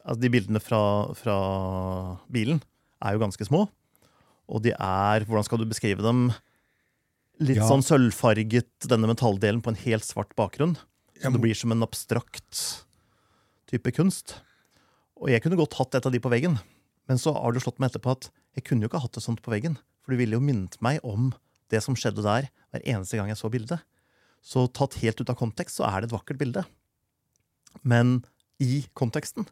[0.00, 0.82] altså de bildene fra,
[1.16, 1.36] fra,
[2.32, 2.62] bilen
[3.04, 3.66] er jo ganske små.
[4.50, 6.30] Og de er Hvordan skal du beskrive dem?
[7.40, 7.68] Litt ja.
[7.68, 10.74] sånn sølvfarget, denne metalldelen på en helt svart bakgrunn.
[11.20, 12.64] Så det blir som en abstrakt
[13.70, 14.38] type kunst.
[15.20, 16.56] Og jeg kunne godt hatt et av de på veggen,
[17.08, 19.42] men så har du slått meg etterpå at jeg kunne jo ikke hatt det sånt
[19.44, 19.76] på veggen.
[20.00, 21.30] For du ville jo minnet meg om
[21.70, 23.82] det som skjedde der, hver eneste gang jeg så bildet.
[24.40, 26.64] Så tatt helt ut av kontekst så er det et vakkert bilde.
[27.82, 28.20] Men
[28.60, 29.46] i konteksten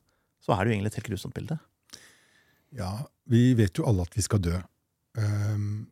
[0.45, 1.59] så er det jo egentlig et helt grusomt bilde.
[2.77, 2.93] Ja,
[3.29, 4.57] vi vet jo alle at vi skal dø.
[5.19, 5.87] Um,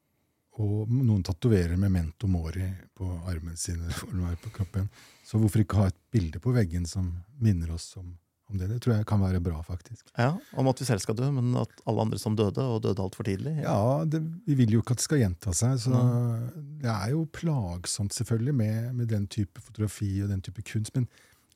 [0.57, 3.83] og noen tatoverer memento mori på armen sin
[4.43, 4.89] på kroppen.
[5.25, 7.11] Så hvorfor ikke ha et bilde på veggen som
[7.43, 8.15] minner oss om
[8.51, 8.69] om det.
[8.71, 10.05] Det tror jeg kan være bra, faktisk.
[10.17, 13.03] Ja, Om at vi selv skal dø, men at alle andre som døde, og døde
[13.03, 13.57] altfor tidlig?
[13.63, 15.79] Ja, ja det, vi vil jo ikke at det skal gjenta seg.
[15.83, 16.45] Så mm.
[16.85, 20.95] det er jo plagsomt, selvfølgelig, med, med, den type fotografi og den type kunst.
[20.95, 21.09] Men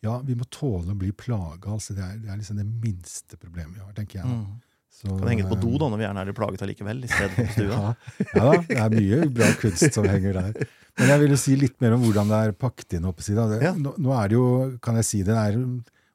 [0.05, 1.77] ja, vi må tåle å bli plaga.
[1.77, 4.35] Altså, det, er, det er liksom det minste problemet vi har, tenker jeg.
[4.35, 4.59] Mm.
[5.01, 7.53] Så, kan henge på do da, når vi gjerne er plaget allikevel, i stedet for
[7.55, 7.77] stua.
[8.37, 10.67] ja, ja, det er mye bra kunst som henger der.
[10.99, 13.07] Men jeg vil jo si litt mer om hvordan det er pakket inn.
[13.09, 13.25] oppe
[13.63, 13.73] ja.
[13.79, 14.49] nå, nå, er det jo,
[14.83, 15.57] kan jeg si, det er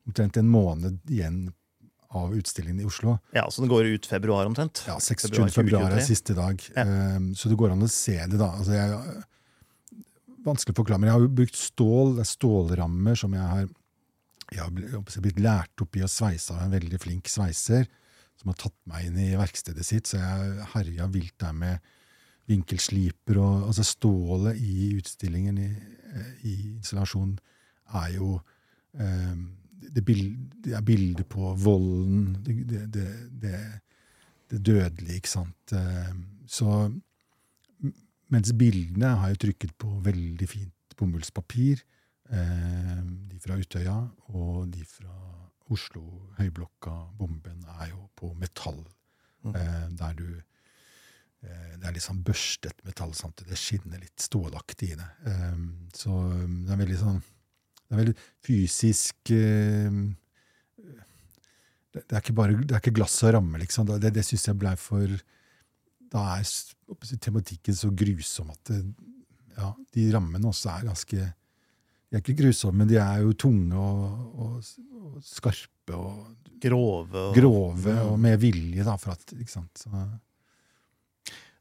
[0.05, 1.47] omtrent en måned igjen
[2.15, 3.17] av utstillingen i Oslo.
[3.35, 4.83] Ja, Så den går ut februar omtrent?
[4.87, 5.51] Ja, 26.
[5.51, 6.61] februar, er siste dag.
[6.75, 6.85] Ja.
[7.17, 8.53] Um, så det går an å se det, da.
[8.55, 10.05] Altså, jeg,
[10.45, 13.67] vanskelig å forklare, men jeg har jo brukt stål, det er stålrammer som jeg har
[14.53, 17.87] jeg har blitt lært opp i å sveise av en veldig flink sveiser
[18.37, 21.93] som har tatt meg inn i verkstedet sitt, så jeg herja vilt der med
[22.49, 25.69] vinkelsliper og altså Stålet i utstillingen, i,
[26.45, 27.39] i installasjonen,
[27.97, 28.35] er jo
[28.99, 29.47] um,
[29.93, 32.55] det, bild, er bilder på volden, det,
[32.93, 33.09] det,
[33.41, 33.59] det,
[34.51, 35.75] det dødelige, ikke sant.
[35.75, 36.15] Eh,
[36.47, 36.85] så
[38.33, 41.83] mens bildene har jeg trykket på veldig fint bomullspapir,
[42.31, 43.97] eh, de fra Utøya
[44.33, 45.13] og de fra
[45.73, 46.03] Oslo,
[46.37, 48.83] Høyblokka, bomben, er jo på metall.
[49.45, 49.55] Mm.
[49.55, 53.51] Eh, der du eh, det er sånn børstet metall samtidig.
[53.53, 55.09] Det skinner litt stålaktig i det.
[55.25, 57.19] Um, så um, det er veldig sånn
[57.85, 59.31] Det er veldig fysisk
[61.95, 63.87] det, det, er ikke bare det er ikke glass og ramme, liksom.
[63.87, 65.07] Det, det syns jeg blei for
[66.11, 66.43] Da er
[67.21, 68.81] tematikken så grusom at det,
[69.55, 73.77] ja, de rammene også er ganske De er ikke grusomme, men de er jo tunge
[73.79, 74.01] og,
[74.35, 74.51] og,
[74.99, 76.17] og skarpe og
[76.65, 77.19] Grove.
[77.19, 79.81] Og, grove og med vilje, da, for at Ikke sant.
[79.81, 79.89] Så.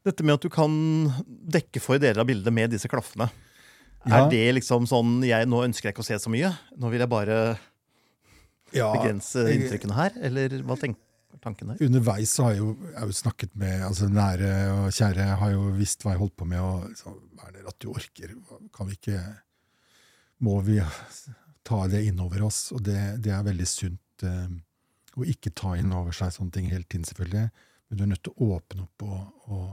[0.05, 0.71] Dette med at du kan
[1.27, 3.27] dekke for deler av bildet med disse klaffene.
[4.05, 6.51] Er det liksom sånn jeg, Nå ønsker jeg ikke å se så mye.
[6.77, 7.39] Nå vil jeg bare
[8.75, 10.19] ja, begrense inntrykkene her?
[10.29, 11.01] Eller hva tenker?
[11.45, 15.65] Underveis har jeg jo, jeg har jo snakket med altså nære og kjære har jo
[15.75, 16.61] visst hva jeg holdt på med.
[16.63, 18.31] og liksom, Hva er at du orker?
[18.73, 19.19] Kan vi ikke
[20.45, 20.79] Må vi
[21.65, 22.71] ta det innover oss?
[22.75, 24.57] Og det, det er veldig sunt eh,
[25.15, 27.45] å ikke ta inn over seg sånne ting hele tiden, selvfølgelig.
[27.87, 29.69] Men du er nødt til å åpne opp og, og,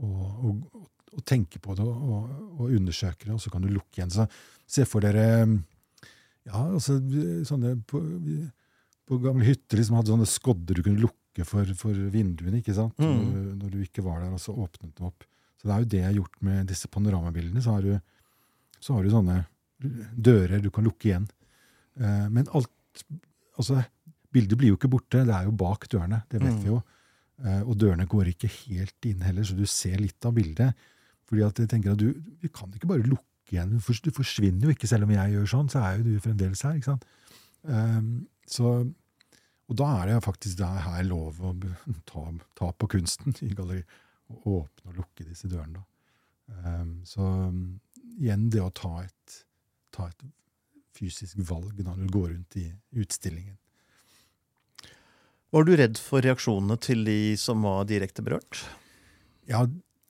[0.00, 0.88] og, og
[1.22, 4.12] tenke på det og, undersøke det, og så kan du lukke igjen.
[4.12, 4.26] Så
[4.66, 5.26] se for dere
[6.44, 6.98] ja, altså
[7.46, 8.00] sånne på,
[9.08, 12.98] på gamle hytter liksom hadde sånne skodder du kunne lukke for, for vinduene ikke sant?
[13.00, 13.14] Mm.
[13.20, 15.26] Når, når, du ikke var der, og så åpnet dem opp.
[15.60, 17.62] Så det er jo det jeg har gjort med disse panoramabildene.
[17.64, 17.94] Så har du,
[18.82, 19.42] så har du sånne
[20.14, 21.28] dører du kan lukke igjen.
[22.00, 22.70] Eh, men alt
[23.54, 23.76] Altså,
[24.34, 25.20] bildet blir jo ikke borte.
[25.22, 26.24] Det er jo bak dørene.
[26.30, 26.62] Det vet mm.
[26.62, 26.80] vi jo.
[27.42, 30.86] Eh, og dørene går ikke helt inn heller, så du ser litt av bildet.
[31.28, 32.10] Fordi at jeg tenker at du,
[32.42, 33.76] Vi kan ikke bare lukke igjen.
[33.76, 35.70] Du forsvinner jo ikke, selv om jeg gjør sånn.
[35.72, 36.76] Så er jo du fremdeles her.
[36.78, 37.08] ikke sant?
[37.64, 38.74] Um, så,
[39.68, 41.54] og da er det faktisk det her lov å
[42.10, 42.26] ta,
[42.58, 43.84] ta, på kunsten i galleri.
[44.32, 45.84] Og åpne og lukke disse dørene.
[46.64, 47.60] Um, så um,
[48.18, 49.42] igjen det å ta et,
[49.94, 50.24] ta et
[50.94, 52.68] fysisk valg når du går rundt i
[53.02, 53.56] utstillingen.
[55.54, 58.64] Var du redd for reaksjonene til de som var direkte berørt?
[59.46, 59.62] Ja,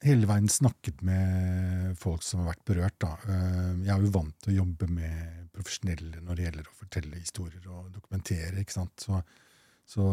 [0.05, 2.97] hele veien snakket med folk som har vært berørt.
[3.03, 3.15] Da.
[3.29, 7.21] Eh, jeg er jo vant til å jobbe med profesjonelle når det gjelder å fortelle
[7.21, 8.61] historier og dokumentere.
[8.61, 9.07] ikke sant?
[9.07, 9.21] Så,
[9.89, 10.05] så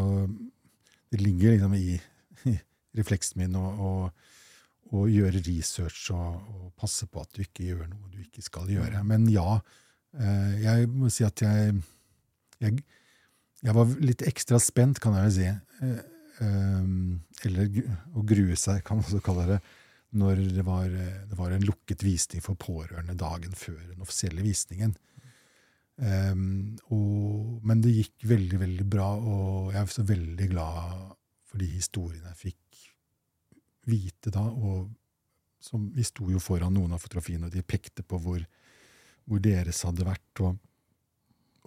[1.12, 1.98] det ligger liksom i,
[2.50, 2.56] i
[2.98, 3.68] refleksen min å,
[4.92, 8.70] å, gjøre research og, og, passe på at du ikke gjør noe du ikke skal
[8.72, 9.04] gjøre.
[9.04, 9.12] Mm.
[9.12, 9.60] Men ja,
[10.16, 11.78] eh, jeg må si at jeg,
[12.64, 12.82] jeg
[13.62, 15.50] jeg var litt ekstra spent, kan jeg jo si.
[15.86, 16.00] Eh,
[17.46, 17.76] eller
[18.18, 19.58] å grue seg, kan man også kalle det.
[20.12, 24.92] Når det var, det var, en lukket visning for pårørende dagen før den offisielle visningen.
[25.96, 31.14] Um, og, men det gikk veldig, veldig bra, og jeg er så veldig glad
[31.48, 32.82] for de historiene jeg fikk
[33.92, 34.44] vite da.
[34.48, 34.90] Og
[35.62, 38.44] som, vi sto jo foran noen av fotografiene, og de pekte på hvor,
[39.24, 40.44] hvor deres hadde vært.
[40.44, 40.60] og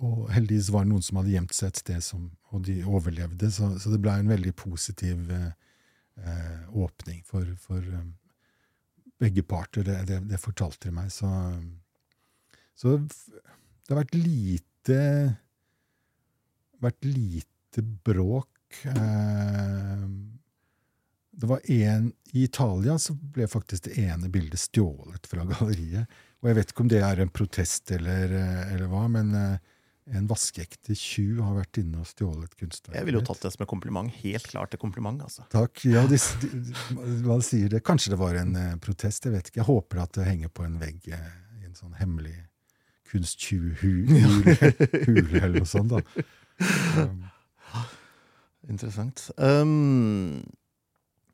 [0.03, 3.47] og heldigvis var det noen som hadde gjemt seg et sted, som, og de overlevde.
[3.53, 5.51] Så, så det ble en veldig positiv eh,
[6.19, 8.11] eh åpning for, for um,
[9.21, 9.85] begge parter.
[9.87, 11.11] Det, det, det, fortalte de meg.
[11.13, 11.29] Så,
[12.75, 14.99] så det har vært lite
[16.83, 18.81] vært lite bråk.
[18.91, 20.07] Eh,
[21.35, 26.11] det var en, I Italia så ble faktisk det ene bildet stjålet fra galleriet.
[26.41, 29.57] Og jeg vet ikke om det er en protest eller, eh, eller hva, men eh,
[30.13, 32.97] en vaskeekte tjuv har vært inne og stjålet kunstverket.
[32.99, 34.11] Jeg ville jo tatt det som et kompliment.
[34.21, 35.21] Helt klart et kompliment.
[35.25, 35.45] altså.
[35.49, 35.81] Takk.
[35.89, 36.49] Ja, de, de,
[37.25, 37.81] man sier det.
[37.85, 39.25] Kanskje det var en eh, protest.
[39.25, 39.63] Jeg vet ikke.
[39.63, 42.37] Jeg håper at det henger på en vegg eh, i en sånn hemmelig
[43.09, 44.57] kunsttjuvhule
[45.41, 45.95] eller noe sånt.
[45.95, 46.03] da.
[46.95, 47.25] Um.
[48.71, 49.25] Interessant.
[49.35, 50.45] Um,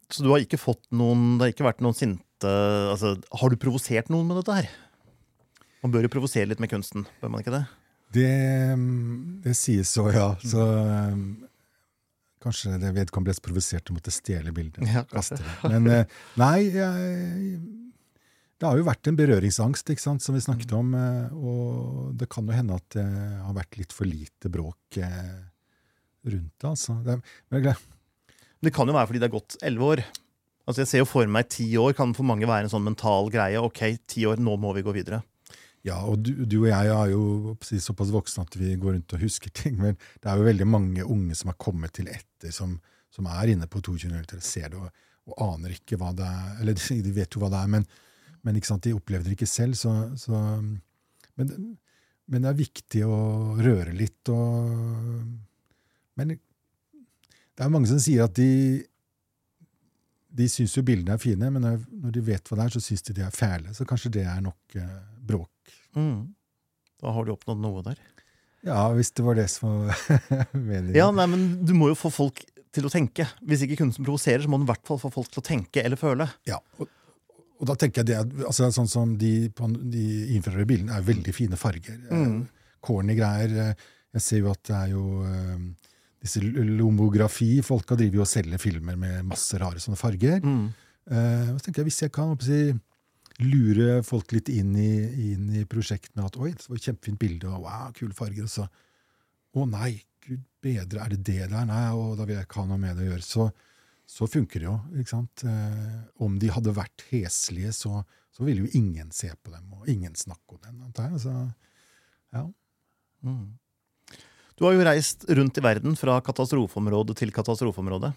[0.10, 3.60] så du har ikke fått noen Det har ikke vært noen sinte altså, Har du
[3.62, 4.72] provosert noen med dette her?
[5.86, 7.62] Man bør jo provosere litt med kunsten, bør man ikke det?
[8.12, 8.32] Det,
[9.46, 10.28] det sies så, ja.
[10.44, 11.26] Så um,
[12.44, 14.84] kanskje det vedkommende ble provosert og måtte stjele bildet.
[14.90, 15.06] Ja,
[15.72, 17.62] Men uh, nei, jeg,
[18.62, 20.92] det har jo vært en berøringsangst ikke sant, som vi snakket om.
[20.98, 25.40] Uh, og det kan jo hende at det har vært litt for lite bråk uh,
[26.28, 26.68] rundt det.
[26.74, 27.00] altså.
[27.06, 27.72] Det, men
[28.62, 30.04] det kan jo være fordi det er gått elleve år.
[30.70, 33.32] Altså Jeg ser jo for meg ti år kan for mange være en sånn mental
[33.34, 33.60] greie.
[33.60, 35.24] Ok, ti år, nå må vi gå videre.
[35.88, 39.24] Ja, og du, du, og jeg er jo såpass voksne at vi går rundt og
[39.24, 39.80] husker ting.
[39.82, 42.76] Men det er jo veldig mange unge som har kommet til etter, som,
[43.14, 44.12] som er inne på 22.
[44.12, 44.92] og ser det og,
[45.32, 46.54] og, aner ikke hva det er.
[46.62, 47.88] Eller de vet jo hva det er, men,
[48.46, 49.80] men de opplevde det ikke selv.
[49.80, 51.50] Så, så men,
[52.28, 53.20] men, det er viktig å
[53.58, 54.22] røre litt.
[54.30, 55.26] Og,
[56.22, 58.86] men det er mange som sier at de
[60.32, 63.02] de syns jo bildene er fine, men når de vet hva det er, så syns
[63.04, 63.74] de de er fæle.
[63.76, 65.50] Så kanskje det er nok uh, bråk
[65.96, 66.30] Mm.
[67.02, 67.98] Da har du oppnådd noe der.
[68.64, 69.98] Ja, hvis det var det som var
[70.54, 70.96] meningen.
[70.96, 72.40] Ja, nei, men Du må jo få folk
[72.72, 73.26] til å tenke.
[73.44, 75.82] Hvis ikke kunsten provoserer, så må den i hvert fall få folk til å tenke
[75.84, 76.30] eller føle.
[76.48, 76.88] Ja, og,
[77.60, 80.06] og da tenker jeg det, at- altså, Sånn som de, på de
[80.38, 81.98] infrarøde bildene er veldig fine farger.
[82.14, 82.46] Mm.
[82.82, 83.58] Corny greier.
[83.66, 85.68] eh, Jeg ser jo at det er jo eh,
[86.24, 90.40] disse lomografi-folka driver jo og selger filmer med masse rare sånne farger.
[90.44, 90.70] Mm.
[91.12, 92.62] og så tenker jeg, Hvis jeg kan si,
[93.44, 94.92] lure folk litt inn i,
[95.32, 98.48] inn i prosjektet med at oi, det var et kjempefint bilde, og wow, kule farger,
[98.48, 98.68] og så
[99.52, 101.68] å nei, gud bedre, er det det der?
[101.68, 103.26] Nei, og da vil jeg ikke ha noe med det å gjøre.
[103.26, 103.48] Så,
[104.08, 104.76] så funker det jo.
[105.02, 105.44] ikke sant?
[105.48, 109.90] Eh, om de hadde vært heslige, så, så ville jo ingen se på dem, og
[109.92, 110.78] ingen snakke om dem.
[110.88, 111.24] antar jeg.
[111.26, 111.36] Så,
[112.38, 112.46] ja.
[114.56, 118.14] Du har jo reist rundt i verden fra katastrofeområde til katastrofeområde.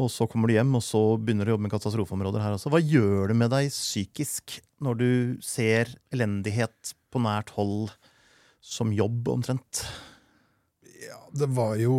[0.00, 2.72] Og så kommer du hjem, og så begynner du å jobbe med katastrofeområder her også.
[2.72, 5.10] Hva gjør det med deg psykisk når du
[5.44, 7.94] ser elendighet på nært hold
[8.64, 9.84] som jobb, omtrent?
[11.08, 11.94] ja, det var jo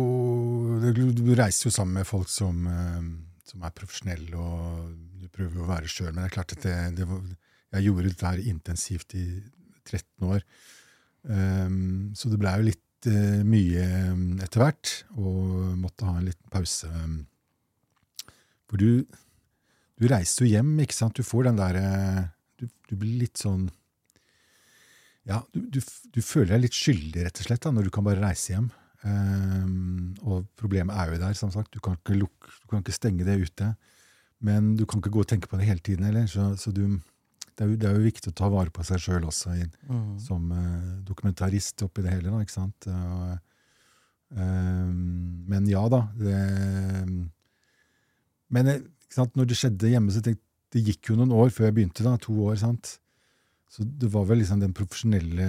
[0.90, 3.02] Du reiser jo sammen med folk som, eh,
[3.46, 6.12] som er profesjonelle, og du prøver å være sjøl.
[6.12, 7.22] Men det er klart at det, det var,
[7.76, 9.26] jeg gjorde dette her intensivt i
[9.86, 10.42] 13 år.
[11.26, 16.28] Um, så det blei jo litt uh, mye um, etter hvert, og måtte ha en
[16.28, 16.90] liten pause.
[16.90, 17.24] Um,
[18.70, 19.06] for du,
[19.96, 21.16] du reiser jo hjem, ikke sant?
[21.16, 21.86] Du får den derre
[22.56, 23.68] du, du blir litt sånn
[25.28, 28.06] Ja, du, du, du føler deg litt skyldig, rett og slett, da, når du kan
[28.06, 28.70] bare reise hjem.
[29.06, 31.74] Um, og problemet er jo der, som sagt.
[31.74, 33.72] Du kan lukke, du kan ikke stenge det ute.
[34.46, 36.26] Men du kan ikke gå og tenke på det hele tiden heller.
[36.30, 36.84] Så, så du,
[37.56, 39.66] det, er jo, det er jo viktig å ta vare på seg sjøl også, i,
[40.22, 42.30] som uh, dokumentarist oppi det hele.
[42.30, 42.88] Da, ikke sant?
[42.90, 43.36] Og,
[44.38, 44.94] um,
[45.50, 46.04] men ja da.
[46.18, 46.40] Det,
[48.52, 50.42] men eh, sant, når det skjedde hjemme, så tenkte
[50.74, 52.04] det gikk jo noen år før jeg begynte.
[52.04, 52.56] da, To år.
[52.60, 52.96] sant?
[53.70, 55.46] Så det var vel liksom den profesjonelle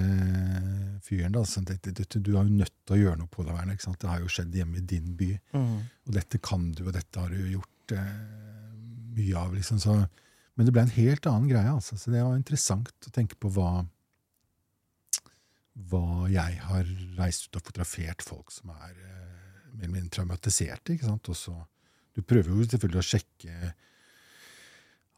[1.06, 3.54] fyren da, som tenkte du, du er jo nødt til å gjøre noe på det.
[3.54, 4.00] Werner, ikke sant?
[4.02, 7.30] Det har jo skjedd hjemme i din by, og dette kan du, og dette har
[7.30, 8.16] du gjort eh,
[9.18, 9.54] mye av.
[9.54, 10.00] liksom, så...
[10.58, 11.70] Men det ble en helt annen greie.
[11.70, 13.84] altså, så Det var interessant å tenke på hva
[15.88, 20.96] hva jeg har reist ut og fotografert folk som er eh, mer eller mindre traumatiserte.
[20.96, 21.28] ikke sant?
[21.30, 21.54] Og så,
[22.18, 23.74] du prøver jo selvfølgelig å sjekke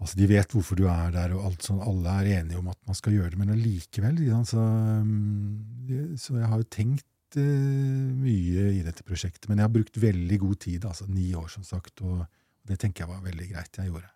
[0.00, 2.78] altså De vet hvorfor du er der, og alt sånn, alle er enige om at
[2.88, 4.38] man skal gjøre det, men allikevel ikke?
[4.48, 4.62] Så,
[5.04, 9.44] mm, jeg har jo tenkt uh, mye i dette prosjektet.
[9.50, 12.24] Men jeg har brukt veldig god tid, altså ni år, som sagt, og
[12.64, 14.08] det tenker jeg var veldig greit jeg gjorde.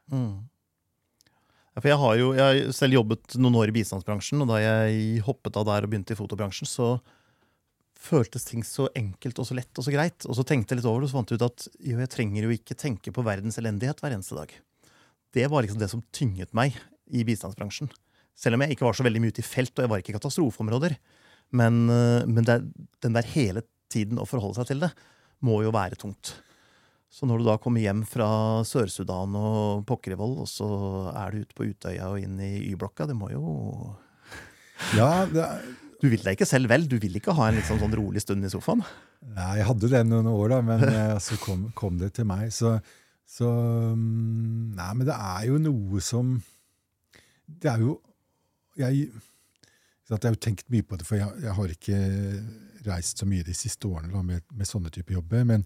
[1.75, 4.62] Ja, for jeg har jo jeg har selv jobbet noen år i bistandsbransjen, og da
[4.62, 6.94] jeg hoppet av der og begynte i fotobransjen, så
[8.00, 10.26] føltes ting så enkelt og så lett og så greit.
[10.28, 12.12] Og så tenkte jeg litt over det, og så fant jeg ut at jo, jeg
[12.12, 14.54] trenger jo ikke tenke på verdens elendighet hver eneste dag.
[15.35, 16.76] Det var liksom det som tynget meg
[17.11, 17.90] i bistandsbransjen.
[18.38, 20.14] Selv om jeg ikke var så veldig mye ute i felt, og jeg var ikke
[20.14, 20.96] i katastrofeområder.
[21.54, 22.61] Men, eh, men det,
[23.04, 24.90] den der hele tiden å forholde seg til det
[25.44, 26.35] må jo være tungt.
[27.14, 28.26] Så når du da kommer hjem fra
[28.66, 30.66] Sør-Sudan og Pokkervoll, og så
[31.12, 33.44] er du ute på Utøya og inn i Y-blokka, det må jo
[34.98, 35.68] Ja, det er,
[36.05, 36.83] Du vil deg ikke selv vel?
[36.85, 38.83] Du vil ikke ha en liksom sånn, rolig stund i sofaen?
[39.25, 42.51] Nei, jeg hadde det noen år, da, men eh, så kom, kom det til meg.
[42.53, 42.75] Så,
[43.25, 46.35] så mm, Nei, men det er jo noe som
[47.49, 47.95] Det er jo
[48.77, 51.99] Jeg, jeg har jo tenkt mye på det, for jeg, jeg har ikke
[52.85, 55.47] reist så mye de siste årene da, med, med sånne typer jobber.
[55.49, 55.64] Men,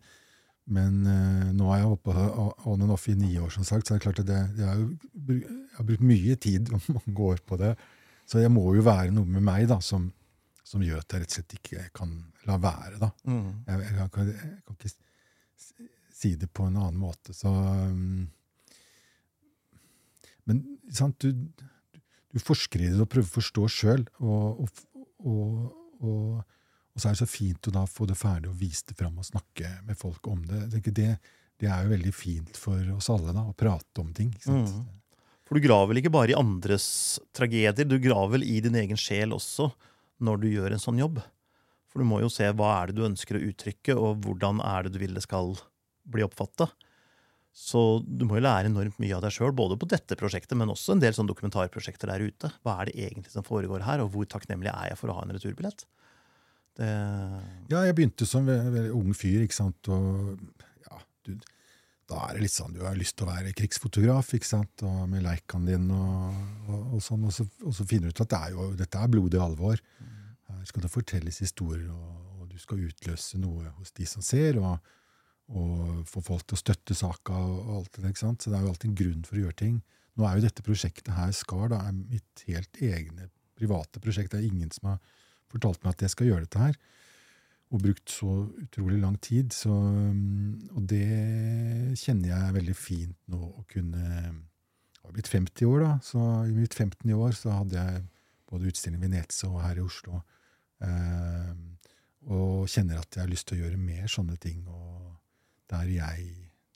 [0.71, 3.97] men eh, nå har jeg oppe on and off i ni år, som sagt, så
[3.97, 4.93] det er klart at det, det er jo,
[5.41, 7.75] jeg har brukt mye tid og mange år på det.
[8.29, 10.11] Så det må jo være noe med meg da, som,
[10.69, 12.11] som gjør at jeg rett og slett ikke kan
[12.49, 12.99] la være.
[13.01, 13.13] da.
[13.69, 18.27] Jeg, jeg, kan, jeg kan ikke si det på en annen måte, så um,
[20.49, 21.33] Men sant, du,
[22.33, 24.85] du i det og prøver å forstå sjøl, og, og,
[25.29, 25.67] og,
[26.01, 26.55] og,
[26.97, 29.29] så er det så fint å da få det ferdig og vise det fram og
[29.29, 30.81] snakke med folk om det.
[30.89, 31.09] Det,
[31.61, 34.33] det er jo veldig fint for oss alle da, å prate om ting.
[34.35, 34.73] ikke sant?
[35.49, 36.89] For du graver vel ikke bare i andres
[37.37, 39.71] tragedier, du graver vel i din egen sjel også
[40.25, 41.21] når du gjør en sånn jobb.
[41.89, 44.87] For du må jo se hva er det du ønsker å uttrykke, og hvordan er
[44.87, 45.55] det du vil det skal
[46.09, 46.69] bli oppfatta.
[47.59, 50.71] Så du må jo lære enormt mye av deg sjøl, både på dette prosjektet, men
[50.71, 52.53] også en del sånn dokumentarprosjekter der ute.
[52.63, 55.25] Hva er det egentlig som foregår her, og hvor takknemlig er jeg for å ha
[55.25, 55.87] en returbillett?
[56.79, 56.89] Det
[57.73, 60.39] Ja, jeg begynte som veldig, ung fyr, ikke sant, og
[60.87, 61.35] ja, du,
[62.09, 65.03] da er det litt sånn, du har lyst til å være krigsfotograf, ikke sant, og
[65.13, 68.31] med leikaen din og, og, og sånn, og så, og så finner du ut at
[68.33, 69.83] det er jo, dette er blodig alvor.
[70.49, 74.95] Her skal det fortelles historier, og, du skal utløse noe hos de som ser, og,
[76.09, 78.65] få folk til å støtte saka og, og alt det, ikke sant, så det er
[78.67, 79.77] jo alltid en grunn for å gjøre ting.
[80.19, 84.43] Nå er jo dette prosjektet her, Skar, da, er mitt helt egne private prosjekt, det
[84.43, 84.99] er ingen som har
[85.49, 86.77] fortalt meg at jeg skal gjøre dette her.
[87.69, 89.53] Og brukt så utrolig lang tid.
[89.53, 91.09] Så, mm, og det
[92.01, 94.05] kjenner jeg veldig fint nå å kunne
[94.99, 97.09] Jeg har blitt 50 år, da, så i mitt 15.
[97.17, 98.03] år så hadde jeg
[98.49, 100.19] både utstilling i Venezia og her i Oslo.
[100.85, 101.53] Eh,
[102.29, 104.67] og kjenner at jeg har lyst til å gjøre mer sånne ting.
[104.69, 105.15] Og
[105.71, 106.27] der jeg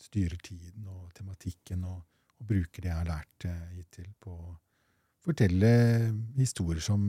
[0.00, 2.00] styrer tiden og tematikken og,
[2.38, 4.57] og bruker det jeg har lært eh, hittil på å
[5.22, 5.72] fortelle
[6.38, 7.05] historier som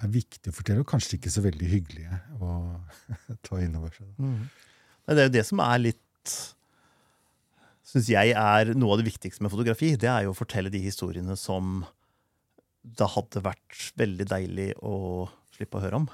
[0.00, 2.56] er viktige å fortelle, og kanskje ikke så veldig hyggelige å
[3.46, 4.08] ta inn over seg.
[4.18, 4.42] Mm.
[5.10, 6.40] Det er jo det som er litt
[7.90, 9.88] Syns jeg er noe av det viktigste med fotografi.
[9.98, 11.80] Det er jo å fortelle de historiene som
[12.86, 16.06] det hadde vært veldig deilig å slippe å høre om.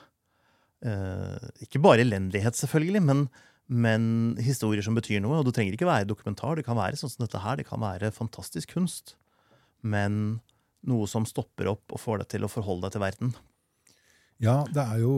[0.87, 3.27] Eh, ikke bare elendighet, selvfølgelig, men,
[3.68, 4.09] men,
[4.40, 5.42] historier som betyr noe.
[5.42, 6.57] Og det trenger ikke være dokumentar.
[6.57, 7.61] Det kan være sånn som dette her.
[7.61, 9.18] Det kan være fantastisk kunst.
[9.85, 10.38] Men
[10.87, 13.37] noe som stopper opp og får deg til å forholde deg til verden.
[14.42, 15.14] Ja, det er jo,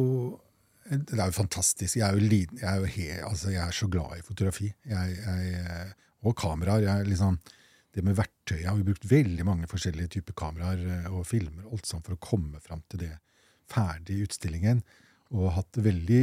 [0.89, 1.99] det er jo fantastisk.
[1.99, 4.71] Jeg er jo, liten, jeg er, jo he, altså jeg er så glad i fotografi.
[4.87, 5.95] Jeg, jeg,
[6.27, 7.07] og kameraer.
[7.07, 7.39] Liksom,
[7.95, 11.67] det med verktøy Jeg har jo brukt veldig mange forskjellige typer kameraer eh, og filmer
[11.67, 13.15] alt sammen for å komme fram til det
[13.69, 14.83] ferdige utstillingen.
[15.35, 16.23] Og hatt det veldig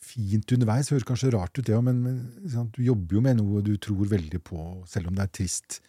[0.00, 0.90] fint underveis.
[0.90, 4.08] Høres kanskje rart ut, det òg, men, men du jobber jo med noe du tror
[4.10, 4.62] veldig på.
[4.88, 5.80] Selv om det er trist,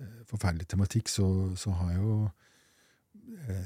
[0.00, 1.28] eh, forferdelig tematikk, så,
[1.58, 2.45] så har jeg jo eh,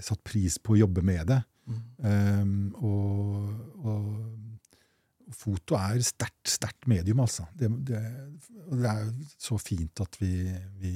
[0.05, 1.41] satt pris på å jobbe med det.
[1.71, 3.51] Um, og,
[3.85, 4.07] og,
[5.31, 7.45] foto er sterkt, sterkt medium, altså.
[7.55, 8.01] Det, det,
[8.73, 10.33] det, er så fint at vi,
[10.81, 10.95] vi,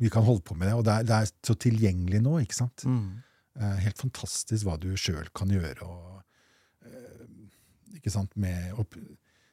[0.00, 0.74] vi, kan holde på med det.
[0.80, 2.82] Og det er, det er så tilgjengelig nå, ikke sant?
[2.88, 3.22] Mm.
[3.60, 5.86] Uh, helt fantastisk hva du sjøl kan gjøre.
[5.86, 8.86] og uh, ikke sant, med å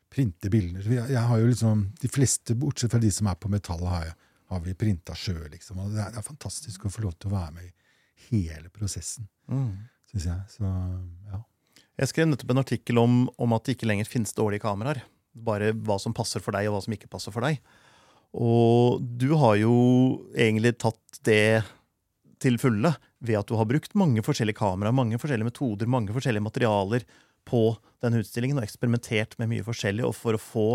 [0.09, 0.89] printe bilder.
[0.89, 4.15] Jeg, jeg, har jo liksom, De fleste, bortsett fra de som er på metall, har,
[4.49, 5.45] har vi printa sjøl.
[5.53, 5.83] Liksom.
[5.85, 7.75] Og det er, det er, fantastisk å få lov til å være med i
[8.27, 9.29] hele prosessen.
[9.47, 10.41] Mm syns jeg.
[10.55, 10.69] Så,
[11.29, 11.41] ja.
[11.99, 15.03] Jeg skrev nettopp en artikkel om, om, at det ikke lenger finnes dårlige kameraer.
[15.33, 17.59] Bare hva som passer for deg, og hva som ikke passer for deg.
[18.39, 19.75] Og du har jo
[20.37, 21.61] egentlig tatt det
[22.39, 22.93] til fulle
[23.25, 27.03] ved at du har brukt mange forskjellige kameraer, mange forskjellige metoder, mange forskjellige materialer
[27.49, 27.63] på
[28.03, 30.67] denne utstillingen og eksperimentert med mye forskjellig og for å få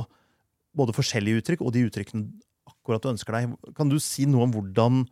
[0.77, 2.27] både forskjellige uttrykk og de uttrykkene
[2.69, 3.55] akkurat du ønsker deg.
[3.79, 5.05] Kan du si noe om hvordan,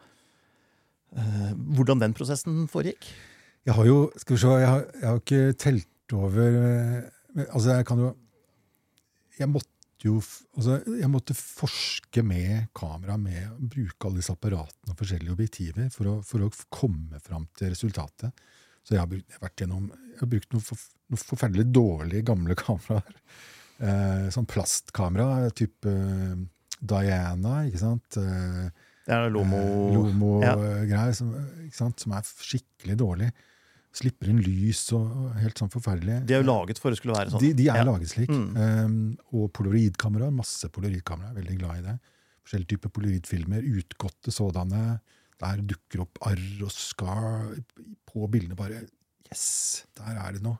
[1.76, 3.10] hvordan den prosessen foregikk?
[3.66, 7.76] Jeg har jo Skal vi se, jeg har, jeg har ikke telt over eh, Altså,
[7.76, 8.08] jeg kan jo
[9.38, 9.68] Jeg måtte
[10.02, 15.30] jo altså, jeg måtte forske med kamera, med å bruke alle disse apparatene og forskjellige
[15.30, 18.42] objektiver for å, for å komme fram til resultatet.
[18.82, 21.66] Så jeg har, brukt, jeg har vært gjennom, jeg har brukt noen, for, noen forferdelig
[21.70, 23.20] dårlige, gamle kameraer.
[23.78, 26.34] Eh, sånn plastkamera, type uh,
[26.82, 28.18] Diana, ikke sant.
[28.18, 31.06] Eh, det er Lomo-greier, Lomo ja.
[31.16, 31.34] som,
[31.76, 33.32] som, er skikkelig dårlig
[33.92, 36.22] slipper inn lys og helt sånn forferdelig.
[36.28, 37.42] De er jo laget for å skulle være sånn.
[37.44, 37.84] De, de er ja.
[37.84, 38.32] laget slik.
[38.32, 38.54] Mm.
[38.56, 38.94] Um,
[39.36, 40.32] og polaroidkameraer.
[40.32, 41.36] Masse polaroidkameraer.
[41.36, 41.96] Veldig glad i det.
[42.42, 43.68] Forskjellige typer polaroidfilmer.
[43.82, 44.82] Utgåtte sådanne.
[45.42, 47.52] Der dukker opp arr og skar
[48.08, 48.56] på bildene.
[48.58, 48.80] Bare
[49.32, 49.86] Yes!
[49.96, 50.58] Der er det noe.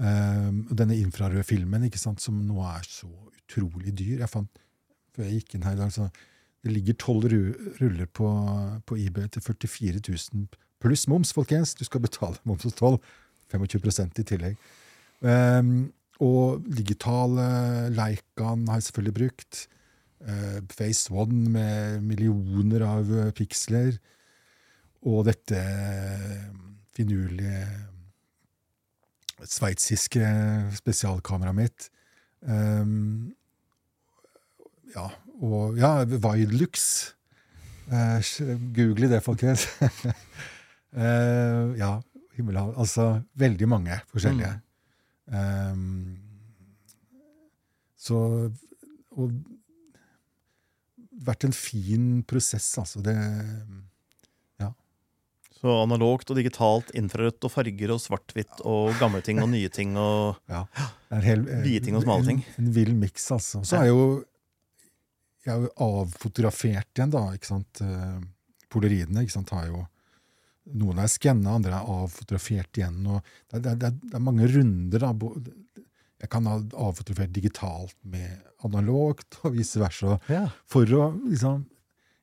[0.00, 4.22] Um, og denne infrarøde filmen, ikke sant, som nå er så utrolig dyr.
[4.22, 4.62] Jeg fant,
[5.14, 6.08] før jeg gikk inn her i dag, så
[6.64, 7.30] det ligger tolv
[7.80, 8.28] ruller på,
[8.86, 10.48] på eBay til 44 000
[10.80, 11.74] Pluss moms, folkens.
[11.76, 13.00] Du skal betale moms og toll.
[13.50, 14.68] 25 i tillegg.
[15.20, 15.90] Um,
[16.22, 19.66] og digitale Leicaen har jeg selvfølgelig brukt.
[20.20, 23.96] Uh, Face One med millioner av uh, piksler.
[25.02, 26.48] Og dette uh,
[26.96, 27.64] finurlige
[29.48, 30.24] sveitsiske
[30.76, 31.88] spesialkameraet mitt.
[32.44, 33.32] Um,
[34.94, 35.08] ja,
[35.40, 37.14] og ja, Widelux.
[37.90, 38.30] Eh,
[38.76, 39.66] Google det, folkens.
[40.92, 41.94] eh, ja,
[42.36, 42.74] himmelhav.
[42.78, 44.54] Altså veldig mange forskjellige.
[44.60, 44.66] Mm.
[45.30, 46.16] Um,
[48.00, 48.16] så
[49.14, 49.34] Og
[51.20, 53.02] vært en fin prosess, altså.
[53.04, 53.14] Det
[54.60, 54.72] Ja.
[55.60, 59.96] Så analogt og digitalt, infrarødt og farger og svart-hvitt og gamle ting og nye ting
[59.98, 60.64] og ja.
[61.20, 62.44] Hel, Vide ting og smale ting.
[62.56, 63.62] En, en vill miks, altså.
[63.66, 64.24] Så er jo
[65.44, 65.70] jeg har jo
[66.02, 67.22] avfotografert igjen, da.
[67.36, 67.80] ikke sant?
[68.70, 69.84] Poleridene, ikke sant, har jo
[70.76, 73.00] noen er skanna, andre er avfotografert igjen.
[73.08, 75.06] og det, det, det, det, er mange runder.
[75.06, 75.84] da.
[76.20, 80.18] Jeg kan ha avfotografert digitalt med analogt, og vice versa.
[80.30, 80.46] Ja.
[80.70, 81.66] For å liksom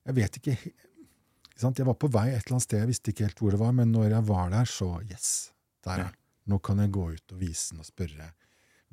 [0.08, 1.80] Jeg vet ikke, ikke sant?
[1.82, 3.74] Jeg var på vei et eller annet sted, jeg visste ikke helt hvor det var,
[3.76, 5.52] men når jeg var der, så yes,
[5.84, 6.14] der er
[6.48, 8.30] Nå kan jeg gå ut og vise den og spørre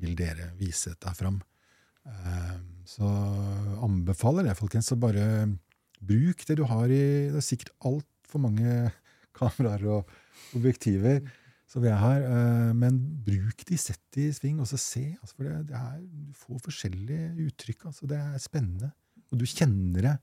[0.02, 1.36] vil dere vise dette fram.
[2.04, 3.08] Um, så
[3.84, 5.24] anbefaler jeg, folkens, å bare
[6.04, 8.74] bruk det du har i Det er sikkert altfor mange
[9.38, 10.12] kameraer og
[10.58, 11.24] objektiver.
[11.70, 12.22] som vi er her.
[12.28, 15.16] Eh, men bruk de, sett de i sving, og så se.
[15.20, 17.88] Altså, for det, det er, du får forskjellige uttrykk.
[17.90, 18.92] Altså, det er spennende.
[19.32, 20.16] Og du kjenner det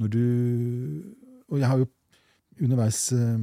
[0.00, 0.24] når du
[1.50, 1.86] Og jeg har jo
[2.62, 3.42] underveis eh,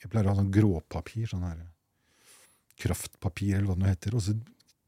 [0.00, 1.26] Jeg pleier å ha sånn gråpapir.
[1.28, 1.60] sånn her
[2.82, 4.16] kraftpapir, eller hva det nå heter.
[4.16, 4.34] Og så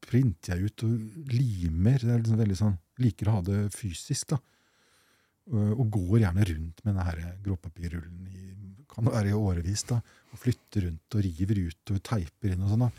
[0.07, 2.03] printer jeg ut og limer.
[2.03, 4.29] Er liksom veldig sånn, Liker å ha det fysisk.
[4.31, 4.37] da.
[5.51, 8.45] Og går gjerne rundt med denne gråpapirrullen i
[8.95, 9.83] kan være i årevis.
[9.89, 9.99] da,
[10.31, 12.63] Og flytter rundt og river ut og teiper inn.
[12.63, 12.91] og sånn da.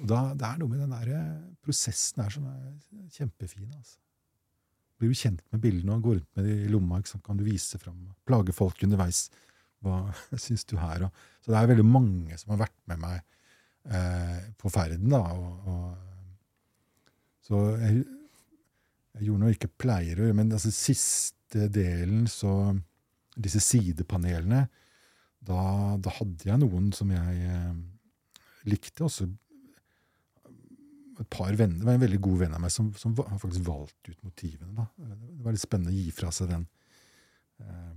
[0.00, 2.74] Og da, Det er noe med den der prosessen her som er
[3.10, 3.72] kjempefin.
[3.74, 3.98] altså.
[4.98, 7.44] Blir du kjent med bildene og går rundt med dem i lomma, så kan du
[7.44, 8.14] vise fram.
[8.26, 9.30] Plage folk underveis.
[9.82, 11.10] Hva syns du her?
[11.42, 13.22] Så det er veldig mange som har vært med meg
[13.92, 15.08] eh, på ferden.
[15.08, 16.05] da, og, og,
[17.46, 18.02] Så jeg,
[19.16, 22.74] jeg gjorde jeg ikke pleier å gjøre, men altså siste delen, så
[23.36, 24.62] Disse sidepanelene,
[25.44, 25.62] da,
[26.00, 27.74] da hadde jeg noen som jeg eh,
[28.64, 29.04] likte.
[29.04, 29.26] Også
[31.20, 34.14] et par venner, det var en veldig god venn av meg som, som faktisk valgte
[34.14, 34.72] ut motivene.
[34.76, 34.86] Da.
[34.96, 36.64] Det var litt spennende å gi fra seg den.
[37.60, 37.92] Eh,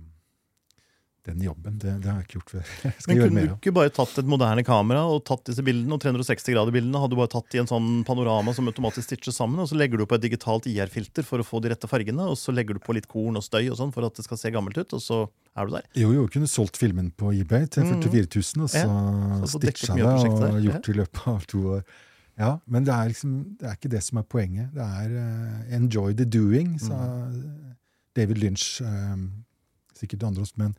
[1.28, 1.78] den jobben.
[1.78, 2.70] Det, det, har jeg ikke gjort før.
[3.08, 7.02] Men kunne du ikke bare tatt et moderne kamera og tatt disse bildene, og 360-grader-bildene
[7.02, 10.00] hadde du bare tatt i en sånn panorama som automatisk stitcher sammen, og så legger
[10.00, 12.84] du på et digitalt IR-filter for å få de rette fargene, og så legger du
[12.84, 15.04] på litt korn og støy og sånn for at det skal se gammelt ut, og
[15.04, 15.22] så
[15.58, 15.88] er du der.
[16.00, 18.64] Jo, jo, kunne solgt filmen på eBay til 44 000, mm.
[18.64, 21.84] og så, ja, så stitcha det og gjort det i løpet av to år.
[22.40, 24.70] Ja, men det er, liksom, det er ikke det som er poenget.
[24.72, 26.96] Det er uh, 'enjoy the doing', sa
[27.28, 27.74] mm.
[28.16, 28.80] David Lynch.
[28.80, 29.44] Um,
[30.00, 30.74] sikkert andre også, men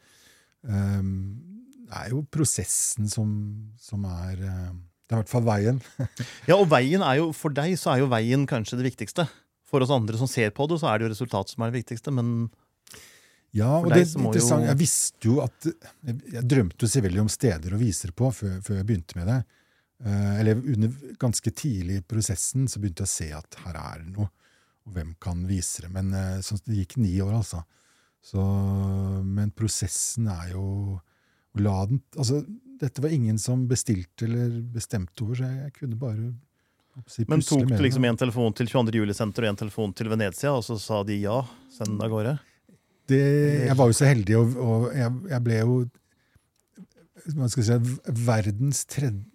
[1.92, 3.30] det er jo prosessen som,
[3.82, 5.80] som er eh, Det er i hvert fall veien.
[6.50, 9.28] ja, og veien er jo, For deg så er jo veien kanskje det viktigste.
[9.68, 11.82] For oss andre som ser på det, så er det jo resultatet som er det
[11.84, 12.14] viktigste.
[12.16, 12.50] men...
[13.52, 17.32] Ja, og det er interessant, Jeg visste jo at Jeg, jeg drømte jo selvfølgelig om
[17.34, 19.40] steder å vise det på før, før jeg begynte med det.
[20.06, 24.06] Uh, eller under, ganske tidlig i prosessen så begynte jeg å se at her er
[24.06, 24.30] det noe.
[24.88, 25.92] Og hvem kan vise det?
[25.92, 27.60] Men uh, så, det gikk ni år, altså.
[28.22, 28.42] Så,
[29.26, 30.66] men prosessen er jo
[31.52, 32.44] å la den altså,
[32.82, 36.30] Dette var ingen som bestilte eller bestemte over, så jeg, jeg kunne bare
[37.10, 39.02] si, Men tok du liksom en telefon til 22.
[39.02, 41.42] juli-senter og en telefon til Venezia, og så sa de ja?
[41.74, 42.38] Send den av gårde?
[43.12, 43.22] Det,
[43.68, 45.78] jeg var jo så heldig, og, og jeg, jeg, ble jo
[47.38, 47.78] hva skal si,
[48.26, 49.26] verdens tredje,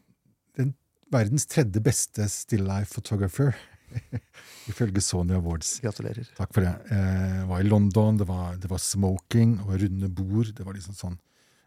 [0.59, 0.73] den,
[1.15, 3.55] verdens tredje beste still life photographer.
[4.71, 5.77] Ifølge Sony Awards.
[5.85, 6.27] Gratulerer.
[6.37, 6.73] Takk for det.
[6.91, 10.51] Jeg eh, var i London, det var, det var, smoking og runde bord.
[10.57, 11.17] Det var liksom sånn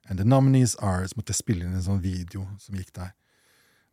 [0.10, 3.12] And the nominees are Så måtte jeg spille inn en sånn video som gikk der.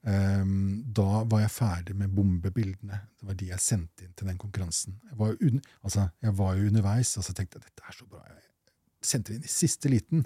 [0.07, 3.01] Um, da var jeg ferdig med bombebildene.
[3.18, 5.01] Det var de jeg sendte inn til den konkurransen.
[5.11, 8.07] Jeg var, un, altså, jeg var jo underveis og så tenkte jeg dette er så
[8.07, 8.22] bra.
[8.31, 10.22] Jeg sendte det inn i siste liten.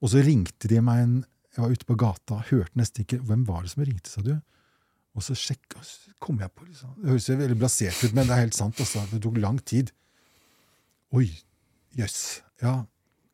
[0.00, 1.20] Og så ringte de meg en
[1.50, 4.36] Jeg var ute på gata, hørte nesten ikke Hvem var det som ringte, sa du?
[5.18, 6.92] Og så sjekk, så kom jeg på liksom.
[7.00, 8.78] Det høres veldig blasert ut, men det er helt sant.
[8.82, 9.02] Også.
[9.10, 9.90] Det tok lang tid.
[11.16, 11.26] Oi,
[11.98, 11.98] jøss.
[11.98, 12.20] Yes.
[12.62, 12.74] Ja,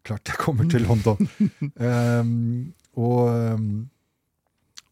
[0.06, 1.28] klart jeg kommer til London.
[1.76, 2.72] um,
[3.06, 3.20] og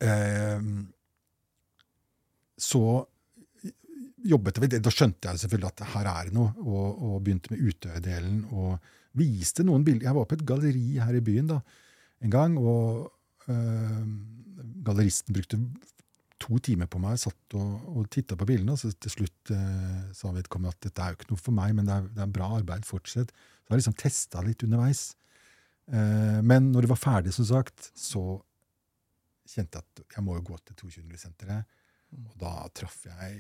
[0.05, 0.74] um,
[2.61, 2.82] så
[4.24, 4.70] jobbet vi.
[4.76, 8.45] Da skjønte jeg selvfølgelig at her er det noe, og, og begynte med Utøya-delen.
[8.53, 8.76] Og
[9.18, 10.11] viste noen bilder.
[10.11, 11.61] Jeg var på et galleri her i byen da,
[12.24, 13.12] en gang, og
[13.53, 14.07] øh,
[14.87, 15.61] galleristen brukte
[16.43, 20.01] to timer på meg, satt og, og titta på bildene, og så til slutt eh,
[20.16, 22.32] sa vedkommende at dette er jo ikke noe for meg, men det er, det er
[22.35, 23.30] bra arbeid, fortsett.
[23.30, 25.05] Så jeg har liksom testa litt underveis.
[25.93, 28.24] Eh, men når det var ferdig, som sagt, så
[29.49, 31.70] kjente jeg at jeg må jo gå til 22-senteret.
[32.14, 32.26] Mm.
[32.26, 33.39] Og da traff jeg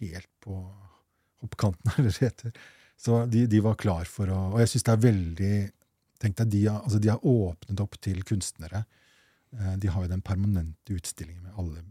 [0.00, 0.60] helt på
[1.42, 2.64] hoppkanten, eller det heter.
[3.00, 5.52] Så de, de, var klar for å Og jeg syns det er veldig
[6.20, 8.82] Tenk deg, de, altså de har åpnet opp til kunstnere
[9.50, 11.84] de har jo den permanente utstillingen med alle,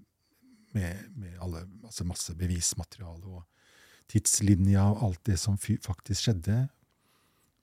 [0.71, 3.43] med, med alle altså masse bevismateriale og
[4.09, 6.59] tidslinja og alt det som faktisk skjedde.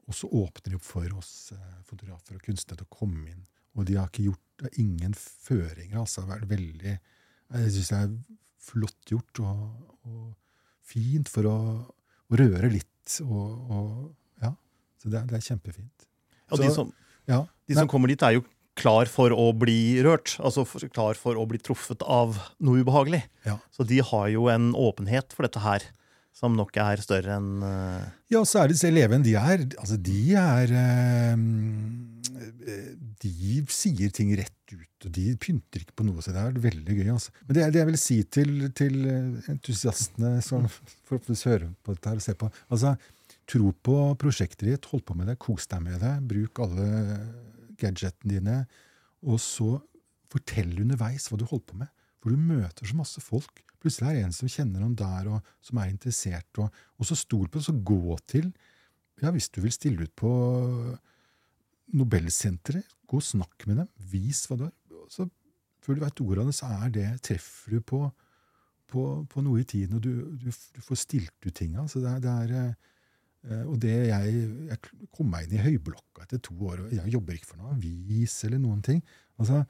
[0.06, 3.44] Og så åpner de opp for oss eh, fotografer og kunstnere til å komme inn.
[3.76, 5.98] Og de har ikke gjort ingen føringer.
[6.00, 6.98] altså det er veldig,
[7.56, 8.14] Jeg syns det er
[8.66, 10.22] flott gjort og, og
[10.86, 11.56] fint for å,
[12.30, 13.18] å røre litt.
[13.22, 13.90] Og, og,
[14.42, 14.54] ja,
[15.02, 16.06] Så det, det er kjempefint.
[16.46, 16.92] Ja, de som,
[17.26, 18.46] ja, de som kommer dit, er jo
[18.76, 20.36] klar for å bli rørt.
[20.38, 23.22] Altså klar for å bli truffet av noe ubehagelig.
[23.46, 23.58] Ja.
[23.74, 25.86] Så de har jo en åpenhet for dette her
[26.36, 28.02] som nok er større enn uh...
[28.28, 29.24] Ja, så er det disse elevene.
[29.24, 31.36] De er Altså, de er uh,
[33.24, 36.20] De sier ting rett ut, og de pynter ikke på noe.
[36.20, 37.08] Så det er veldig gøy.
[37.14, 37.32] altså.
[37.46, 38.96] Men det, det jeg vil si til, til
[39.54, 40.68] entusiastene som
[41.08, 42.96] forhåpentligvis hører på dette her og ser på altså,
[43.46, 46.16] Tro på prosjektet ditt, hold på med det, kos deg med det.
[46.26, 46.86] Bruk alle
[47.80, 48.56] gadgetene dine.
[49.26, 49.76] Og så
[50.32, 51.92] fortelle underveis hva du holder på med.
[52.22, 53.62] For du møter så masse folk.
[53.82, 56.48] Plutselig er det en som kjenner noen der, og som er interessert.
[56.62, 58.50] Og, og så stol på det, så gå til
[59.22, 60.30] Ja, hvis du vil stille ut på
[61.96, 63.88] Nobelsenteret, gå og snakk med dem.
[64.10, 64.74] Vis hva du har.
[65.08, 65.28] Så
[65.80, 68.00] før du veit ordet av det, så er det, treffer du på,
[68.90, 71.86] på, på noe i tiden, og du, du, du får stilt ut tinga.
[71.88, 72.92] Så det er, det er eh,
[73.70, 74.38] og det jeg,
[74.70, 77.74] jeg kom meg inn i høyblokka etter to år, og jeg jobber ikke for noe
[77.76, 79.02] avis eller noen ting.
[79.38, 79.64] Altså,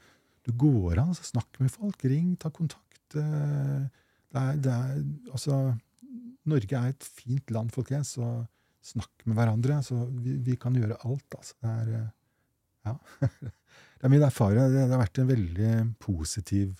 [0.47, 3.15] Du går an, altså, snakk med folk, ring, ta kontakt.
[3.19, 3.83] eh,
[4.31, 5.01] Det er, det er,
[5.31, 5.57] altså,
[6.47, 8.45] Norge er et fint land, folkens, og
[8.81, 9.81] snakk med hverandre.
[9.83, 11.27] Så vi, vi kan gjøre alt.
[11.35, 11.55] Altså.
[11.61, 12.09] Det er eh,
[12.87, 12.97] Ja.
[13.97, 14.59] Det er min erfaring.
[14.71, 16.75] Det, har vært en veldig positiv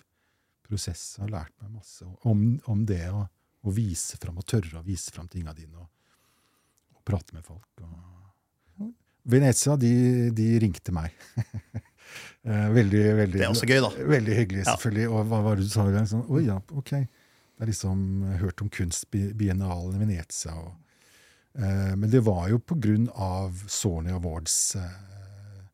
[0.62, 1.16] prosess.
[1.18, 3.24] Jeg har lært meg masse om, om det å,
[3.74, 5.88] vise fram, og tørre å vise fram tinga dine, og,
[7.08, 7.68] prate med folk.
[7.84, 8.92] Og...
[9.28, 9.92] Venezia, de,
[10.32, 11.12] de ringte meg.
[12.78, 13.90] veldig, veldig, det er også gøy, da.
[14.14, 15.04] Veldig hyggelig, selvfølgelig.
[15.04, 15.14] Ja.
[15.14, 15.86] Og hva var det du sa?
[16.08, 16.94] Sånn, Oi, ja, ok.
[17.58, 18.02] Det er liksom
[18.38, 20.54] hørt om kunstbiennalen i Venezia.
[20.54, 20.76] Og,
[21.58, 24.76] eh, men det var jo på grunn av Sony Awards.
[24.78, 25.64] Eh,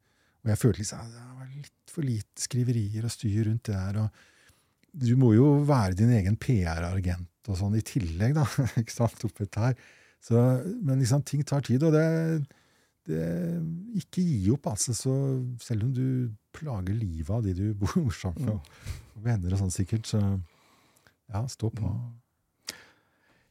[0.44, 4.00] og jeg følte liksom det var litt for lite skriverier og styr rundt det der.
[4.02, 8.48] og Du må jo være din egen PR-agent og sånn i tillegg, da.
[8.80, 9.76] ikke sant, oppi her.
[10.24, 10.40] Så,
[10.80, 12.04] men liksom, ting tar tid, og det,
[13.10, 13.24] det
[14.00, 14.96] Ikke gi opp, altså.
[14.96, 15.14] Så
[15.60, 18.74] selv om du plager livet av de du bor sammen med,
[19.14, 20.22] og venner og sånn sikkert, så
[21.32, 21.90] ja, stå på.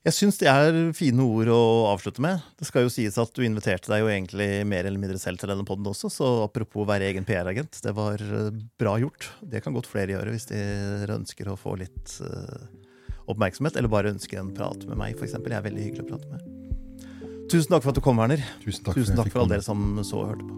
[0.03, 2.41] Jeg syns det er fine ord å avslutte med.
[2.59, 5.47] Det skal jo sies at du inviterte deg jo egentlig mer eller mindre selv til
[5.47, 8.49] denne poden også, så apropos å være egen PR-agent, det var eh,
[8.82, 9.30] bra gjort.
[9.39, 10.59] Det kan godt flere gjøre hvis de
[11.15, 12.67] ønsker å få litt uh,
[13.32, 15.38] oppmerksomhet, eller bare ønsker en prat med meg, f.eks.
[15.39, 16.53] Jeg er veldig hyggelig å prate med.
[17.54, 18.41] Tusen takk for at du kom, Werner.
[18.64, 20.56] Tusen takk Tusen for, for alle dere som så og hørte på.